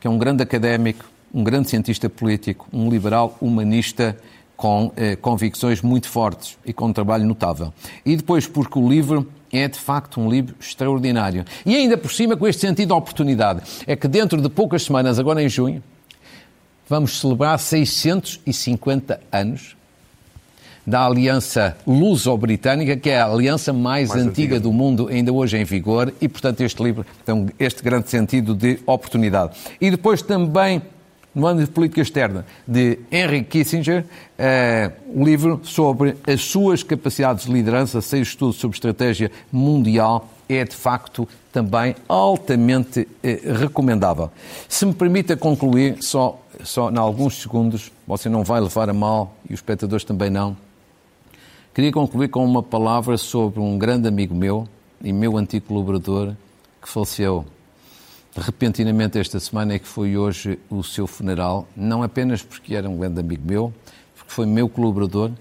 que 0.02 0.08
é 0.08 0.10
um 0.10 0.18
grande 0.18 0.42
académico, 0.42 1.06
um 1.34 1.44
grande 1.44 1.70
cientista 1.70 2.10
político, 2.10 2.68
um 2.74 2.90
liberal 2.90 3.38
humanista 3.40 4.18
com 4.58 4.92
eh, 4.98 5.16
convicções 5.16 5.82
muito 5.82 6.10
fortes 6.10 6.58
e 6.66 6.74
com 6.74 6.88
um 6.88 6.94
trabalho 6.94 7.26
notável. 7.26 7.72
E 8.04 8.16
depois, 8.16 8.48
porque 8.48 8.78
o 8.78 8.90
livro 8.90 9.32
é 9.52 9.68
de 9.68 9.80
facto 9.80 10.20
um 10.20 10.30
livro 10.30 10.56
extraordinário. 10.60 11.46
E 11.66 11.76
ainda 11.76 11.98
por 11.98 12.12
cima, 12.12 12.36
com 12.36 12.48
este 12.48 12.62
sentido 12.62 12.88
de 12.88 12.94
oportunidade. 12.94 13.62
É 13.86 13.96
que 13.96 14.08
dentro 14.08 14.42
de 14.42 14.50
poucas 14.50 14.84
semanas, 14.84 15.20
agora 15.20 15.42
em 15.42 15.48
junho, 15.48 15.84
vamos 16.90 17.20
celebrar 17.20 17.58
650 17.60 19.22
anos 19.32 19.76
da 20.86 21.06
Aliança 21.06 21.78
Luso-Britânica, 21.86 22.98
que 22.98 23.10
é 23.10 23.20
a 23.20 23.26
aliança 23.26 23.72
mais, 23.72 24.10
mais 24.10 24.22
antiga, 24.22 24.56
antiga, 24.56 24.60
do 24.60 24.72
mundo, 24.72 25.08
ainda 25.08 25.32
hoje 25.32 25.58
em 25.58 25.64
vigor, 25.64 26.14
e, 26.20 26.28
portanto, 26.28 26.62
este 26.62 26.82
livro 26.84 27.06
tem 27.26 27.48
este 27.60 27.84
grande 27.84 28.10
sentido 28.10 28.56
de 28.56 28.80
oportunidade. 28.86 29.58
E 29.80 29.92
depois 29.92 30.22
também 30.22 30.82
no 31.34 31.48
ano 31.48 31.62
de 31.62 31.68
política 31.68 32.02
externa, 32.02 32.46
de 32.68 33.00
Henry 33.10 33.44
Kissinger, 33.44 34.06
eh, 34.38 34.92
o 35.14 35.24
livro 35.24 35.62
sobre 35.64 36.18
as 36.28 36.42
suas 36.42 36.84
capacidades 36.84 37.46
de 37.46 37.54
liderança, 37.54 38.02
seis 38.02 38.28
estudos 38.30 38.58
sobre 38.58 38.76
estratégia 38.76 39.32
mundial, 39.52 40.30
é 40.50 40.66
de 40.66 40.76
facto 40.76 41.28
também 41.52 41.96
altamente 42.08 43.08
eh, 43.24 43.40
recomendável. 43.58 44.30
Se 44.68 44.86
me 44.86 44.94
permita 44.94 45.38
concluir, 45.38 45.98
só, 46.02 46.42
só 46.64 46.92
em 46.92 46.98
alguns 46.98 47.42
segundos, 47.42 47.92
você 48.06 48.28
não 48.28 48.44
vai 48.44 48.60
levar 48.60 48.90
a 48.90 48.94
mal 48.94 49.34
e 49.50 49.54
os 49.54 49.60
espectadores 49.60 50.04
também 50.04 50.30
não. 50.30 50.58
Queria 51.74 51.90
concluir 51.94 52.28
com 52.28 52.44
uma 52.44 52.62
palavra 52.62 53.18
sobre 53.18 53.62
um 53.62 53.78
grande 53.78 54.06
amigo 54.06 54.36
meu 54.36 54.68
e 55.02 55.14
meu 55.14 55.38
antigo 55.38 55.68
colaborador 55.68 56.36
que 56.82 56.90
faleceu 56.90 57.46
repentinamente 58.36 59.18
esta 59.18 59.40
semana 59.40 59.76
e 59.76 59.80
que 59.80 59.88
foi 59.88 60.18
hoje 60.18 60.60
o 60.70 60.84
seu 60.84 61.08
funeral, 61.08 61.66
não 61.74 62.04
apenas 62.04 62.44
porque 62.44 62.76
era 62.76 62.90
um 62.90 62.98
grande 62.98 63.22
amigo 63.22 63.44
meu, 63.48 63.74
porque 64.18 64.34
foi 64.34 64.46
meu 64.46 64.68
colaborador, 64.68 65.32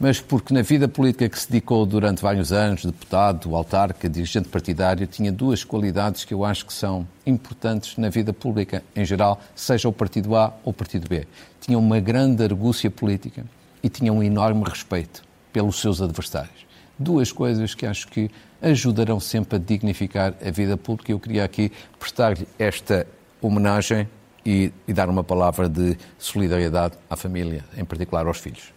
mas 0.00 0.18
porque 0.22 0.54
na 0.54 0.62
vida 0.62 0.88
política 0.88 1.28
que 1.28 1.38
se 1.38 1.52
dedicou 1.52 1.84
durante 1.84 2.22
vários 2.22 2.50
anos, 2.50 2.86
deputado, 2.86 3.54
autarca, 3.54 4.08
dirigente 4.08 4.48
partidário, 4.48 5.06
tinha 5.06 5.30
duas 5.30 5.64
qualidades 5.64 6.24
que 6.24 6.32
eu 6.32 6.46
acho 6.46 6.64
que 6.64 6.72
são 6.72 7.06
importantes 7.26 7.98
na 7.98 8.08
vida 8.08 8.32
pública 8.32 8.82
em 8.96 9.04
geral, 9.04 9.38
seja 9.54 9.86
o 9.86 9.92
partido 9.92 10.34
A 10.34 10.46
ou 10.64 10.70
o 10.70 10.72
partido 10.72 11.06
B. 11.06 11.26
Tinha 11.60 11.78
uma 11.78 12.00
grande 12.00 12.42
argúcia 12.42 12.90
política 12.90 13.44
e 13.82 13.90
tinha 13.90 14.10
um 14.10 14.22
enorme 14.22 14.64
respeito 14.64 15.33
pelos 15.54 15.80
seus 15.80 16.02
adversários. 16.02 16.66
Duas 16.98 17.30
coisas 17.32 17.74
que 17.74 17.86
acho 17.86 18.08
que 18.08 18.28
ajudarão 18.60 19.20
sempre 19.20 19.56
a 19.56 19.58
dignificar 19.58 20.34
a 20.44 20.50
vida 20.50 20.76
pública. 20.76 21.12
Eu 21.12 21.20
queria 21.20 21.44
aqui 21.44 21.70
prestar-lhe 21.98 22.46
esta 22.58 23.06
homenagem 23.40 24.08
e, 24.44 24.72
e, 24.86 24.92
dar 24.92 25.08
uma 25.08 25.24
palavra 25.24 25.68
de 25.68 25.96
solidariedade 26.18 26.94
à 27.08 27.16
família, 27.16 27.64
em 27.76 27.84
particular 27.84 28.26
aos 28.26 28.38
filhos. 28.38 28.74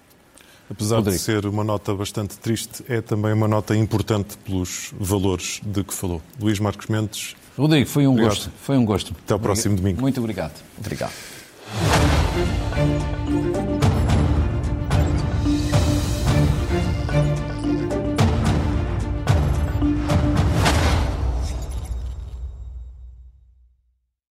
Apesar 0.69 0.97
Rodrigo. 0.97 1.17
de 1.17 1.23
ser 1.23 1.45
uma 1.45 1.63
nota 1.63 1.93
bastante 1.95 2.37
triste, 2.37 2.83
é 2.87 3.01
também 3.01 3.33
uma 3.33 3.47
nota 3.47 3.75
importante 3.75 4.37
pelos 4.37 4.93
valores 4.99 5.59
de 5.65 5.83
que 5.83 5.93
falou. 5.93 6.21
Luís 6.39 6.59
Marcos 6.59 6.87
Mendes. 6.87 7.35
Rodrigo, 7.57 7.89
foi 7.89 8.05
um 8.05 8.11
obrigado. 8.11 8.29
gosto. 8.35 8.51
Foi 8.61 8.77
um 8.77 8.85
gosto. 8.85 9.15
Até 9.25 9.33
ao 9.33 9.39
próximo 9.39 9.75
domingo. 9.75 9.99
Muito 9.99 10.19
obrigado. 10.19 10.53
Obrigado. 10.77 11.13